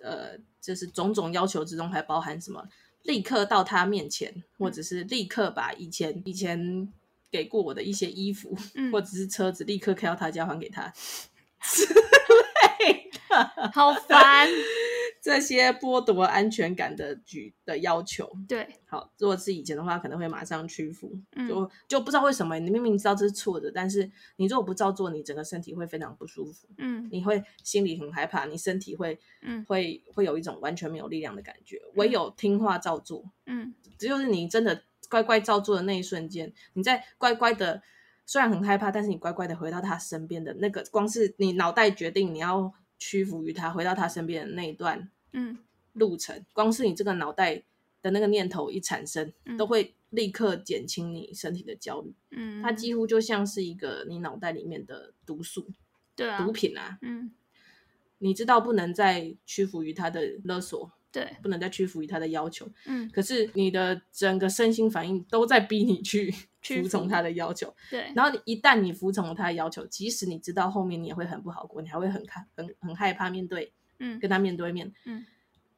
[0.02, 2.64] 呃，就是种种要求之中还包含什么？
[3.02, 6.92] 立刻到他面前，或者是立刻把以前以前。
[7.32, 10.92] 给过我的一些衣服，嗯、或者是车子，立刻开到他家还给他
[11.62, 14.48] 之类的，好烦。
[15.20, 34.82] 这些剥夺安全感的举的要求，对，好，如果是以前的话，可能会马上屈服，嗯、就就不知道为什么，你明明知道这是错的，但是你如果不照做，你整个身体会非常不舒服，嗯，你会心里很害怕，你身体会，嗯，会会有一种完全没有力量的感觉，唯有听话照做，嗯，只有是你真的。
[35.08, 37.82] 乖乖照做的那一瞬间，你在乖乖的，
[38.24, 45.58] 虽然很害怕，但是你乖乖的回到他身边的那个，光是你脑袋决定你要屈服于他，回到他身边的那一段，嗯，
[45.94, 47.64] 路程，光是你这个脑袋
[48.00, 52.14] 的那个念头一产生，嗯，都会立刻减轻你身体的焦虑。
[52.30, 55.66] 嗯，它几乎就像是一个你脑袋里面的毒素，
[56.14, 57.32] 对啊，毒品啊，嗯，
[58.18, 60.92] 你知道不能再屈服于他的勒索。
[61.12, 62.68] 对，不能再屈服于他的要求。
[62.86, 66.32] 嗯，可是你的整个身心反应都在逼你去
[66.62, 67.74] 服从他的要求。
[67.90, 75.26] 对，然后你一旦你服从了他的要求，即使你知道后面你也会很不好过，你还会很害很很害怕面对，嗯，跟他面对面，嗯。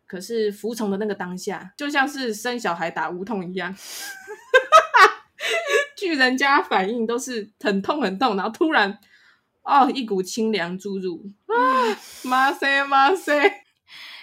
[0.05, 3.75] 可是服从的那个当下，就像是生小孩打无痛一样，
[5.97, 8.99] 巨人家反应都是很痛很痛，然后突然
[9.63, 13.63] 哦一股清凉注入啊，妈塞妈塞。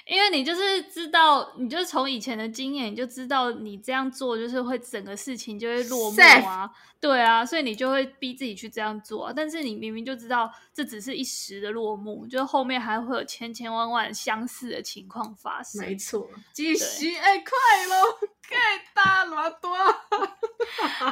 [0.10, 6.68] 因为你就是知道，你就是从以前的经验，你就知道你这样做就是会整个事情就会落幕啊，
[7.00, 9.34] 对啊，所以你就会逼自己去这样做啊。
[9.36, 15.80] 但是你明明就知道这只是一时的落幕，就后面还会有千千万万相似的情况发生。
[15.80, 18.04] 没错，继续哎，快喽，
[18.50, 18.58] 盖
[18.96, 19.78] 大罗多。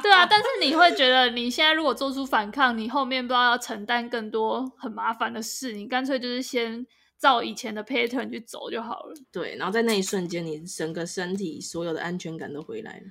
[0.02, 6.84] 对啊，但是你会觉得你现在如果做出反抗，你后面不知道要承担更多很麻烦的事，你干脆就是先。
[7.18, 9.16] 照以前的 pattern 去走就好了。
[9.32, 13.06] 对，然后在那一瞬间，你整个身体所有的安全感都回来了。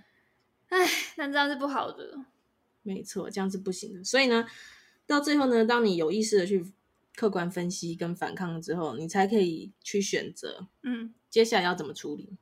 [0.69, 0.87] 唉，
[1.17, 2.19] 但这样是不好的。
[2.83, 4.05] 没错，这样是不行的。
[4.05, 4.47] 所以呢，
[5.07, 6.65] 到最后呢，当你有意识的去
[7.15, 12.37] 客观分析跟反抗之后，你才可以去选择，嗯，接下来要怎么处理。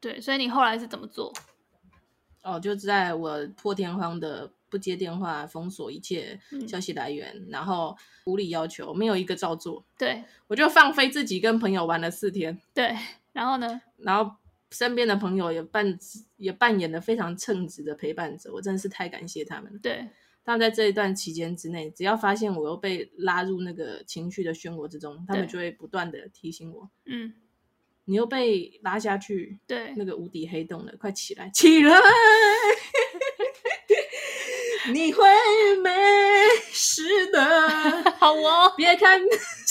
[0.00, 1.32] 对，所以你后来是怎么做？
[2.42, 4.50] 哦，就在我破天荒的。
[4.70, 9.84] 不接电话，封锁一切消息来源，嗯、然后无理要求，没有一个照做。
[9.98, 12.58] 对，我就放飞自己，跟朋友玩了四天。
[12.72, 12.96] 对，
[13.32, 13.82] 然后呢？
[13.98, 14.36] 然后
[14.70, 15.98] 身边的朋友也扮
[16.36, 19.78] 也扮演了非常称职的陪伴者，我真的是太感谢他们。
[19.82, 20.08] 对，
[20.44, 27.34] 他们在这一段期间之内，只要发现我又被拉入那个情绪的漩涡之中，他们就会不断的提醒我：嗯，
[28.04, 31.92] 你又被拉下去，对，那个无底黑洞了，快起来，起来！
[34.88, 35.22] 你会
[35.82, 35.90] 没
[36.72, 37.40] 事的，
[38.18, 39.20] 好哦，别看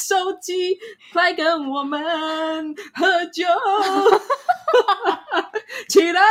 [0.08, 0.78] 手机，
[1.12, 3.44] 快跟我们喝酒，
[5.90, 6.22] 起来！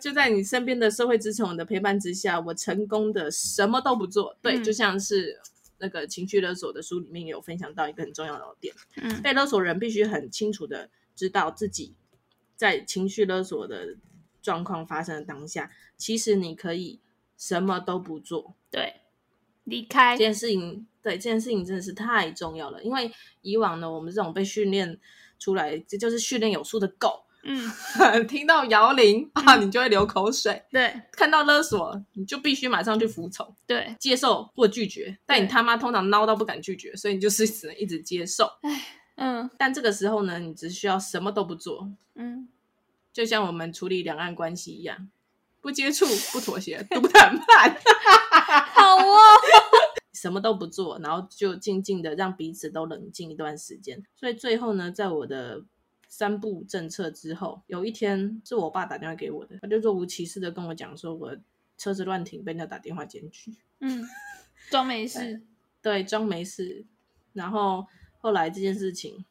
[0.00, 4.36] 就在你身边的社会支持的陪伴之下，我成功的什么都不做。
[4.40, 5.40] 对，嗯、就像是
[5.78, 11.94] 那个情绪勒索的书里面有分享到一个很重要的点，嗯，被勒索人必须很清楚的知道自己
[12.54, 13.96] 在情绪勒索的
[14.40, 17.00] 状况发生的当下，其实你可以。
[17.36, 19.00] 什么都不做，对，
[19.64, 23.10] 离开这件事情对，这件事情真的是太重要了，因为
[23.42, 24.98] 以往呢，我们这种被训练
[25.38, 27.24] 出来，这就是训练有素的狗。
[27.48, 27.70] 嗯，
[28.26, 30.64] 听到摇铃啊，你就会流口水。
[30.72, 33.54] 对，看到勒索，你就必须马上去服从。
[33.68, 35.16] 对，接受或拒绝。
[35.24, 38.50] 但你他妈通常孬到不敢拒绝，所以你就是只能一直接受。
[38.62, 38.82] 唉，
[39.14, 39.48] 嗯。
[39.56, 41.88] 但这个时候呢，你只需要什么都不做。
[42.16, 42.48] 嗯，
[43.12, 45.08] 就像我们处理两岸关系一样，
[45.66, 47.76] 不接触，不妥协，不谈判。
[48.72, 49.18] 好哦。
[50.12, 54.00] 什么都不做，然后就静静的让彼此都冷静一段时间。
[54.14, 55.64] 所以最后呢，在我的。
[56.08, 61.36] 三步政策之后，有一天是我爸打电话给我的，他就若无其事的跟我讲说，我
[61.76, 64.06] 车子乱停被人家打电话检举，嗯，
[64.70, 65.42] 装没事，
[65.82, 66.86] 对，装没事。
[67.34, 67.86] 然后
[68.20, 69.26] 后来这件事情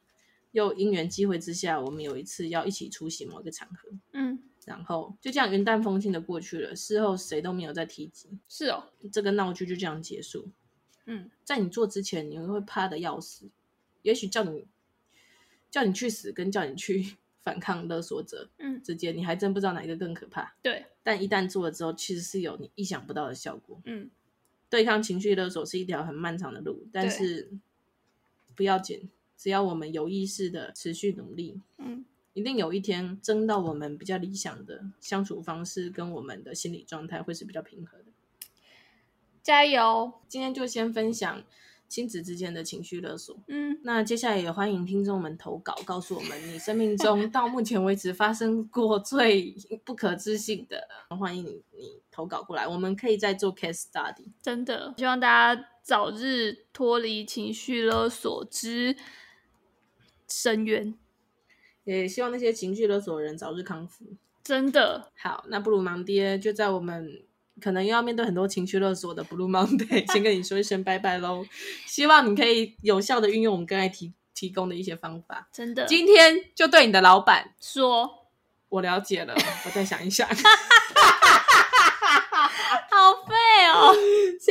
[0.52, 10.50] 又因缘际会之下，我们有一次要一起出席某一个场合，嗯，然后就这样云淡风轻的过去了，事后谁都没有再提及，是哦，这个闹剧就这样结束。
[11.06, 13.50] 嗯，在你做之前，你会怕的要死，
[14.02, 14.68] 也许叫你。
[15.72, 20.56] 叫你去死，跟叫你去 反抗勒索者，嗯，之间你还真不知道哪一个更可怕。
[20.62, 23.82] 对，但一旦做了之后，其实是有你意想不到的效果。
[23.84, 24.10] 嗯，
[24.70, 27.52] 对抗情绪勒索是一条很漫长的路，但是
[28.56, 32.06] 不要紧，只要我们有意识的持续努力，嗯，
[32.36, 38.06] 一定有一天争到我们比较理想的相处方式，跟我们的心理状态会是比较平和的。
[39.42, 40.14] 加油！
[40.28, 41.44] 今天就先分享。
[41.88, 49.56] 亲子之间的情绪勒索，嗯，那接下来也欢迎听众们投稿，告诉我们你生命中到目前为止发生过最
[49.86, 50.88] 不可置信的。
[51.16, 54.26] 欢迎你，你投稿过来，我们可以再做 case study。
[54.42, 58.98] 真的，希望大家早日脱离情绪勒索之
[60.28, 60.98] 深渊，
[61.86, 64.06] 也希望那些情绪勒索的人早日康复。
[64.44, 67.22] 真的，好，那不鲁盲爹就在我们。
[67.62, 71.46] 可能又要面对很多情绪勒索的 Blue Monday，先跟你说一声拜拜喽。
[71.86, 75.48] 希望你可以有效的运用我们刚才提提供的一些方法。
[75.54, 78.28] 真的，今天就对你的老板说，
[78.68, 79.34] 我了解了，
[79.66, 80.28] 我再想一想。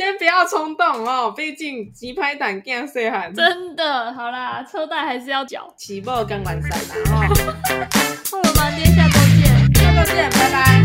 [0.05, 3.33] 先不要冲动哦，毕竟急拍胆惊细汉。
[3.33, 6.77] 真的，好啦，车贷还是要缴，起步刚完善啦
[7.09, 7.25] 哦。
[8.31, 10.84] 那我们今天下周见，下周见，拜拜。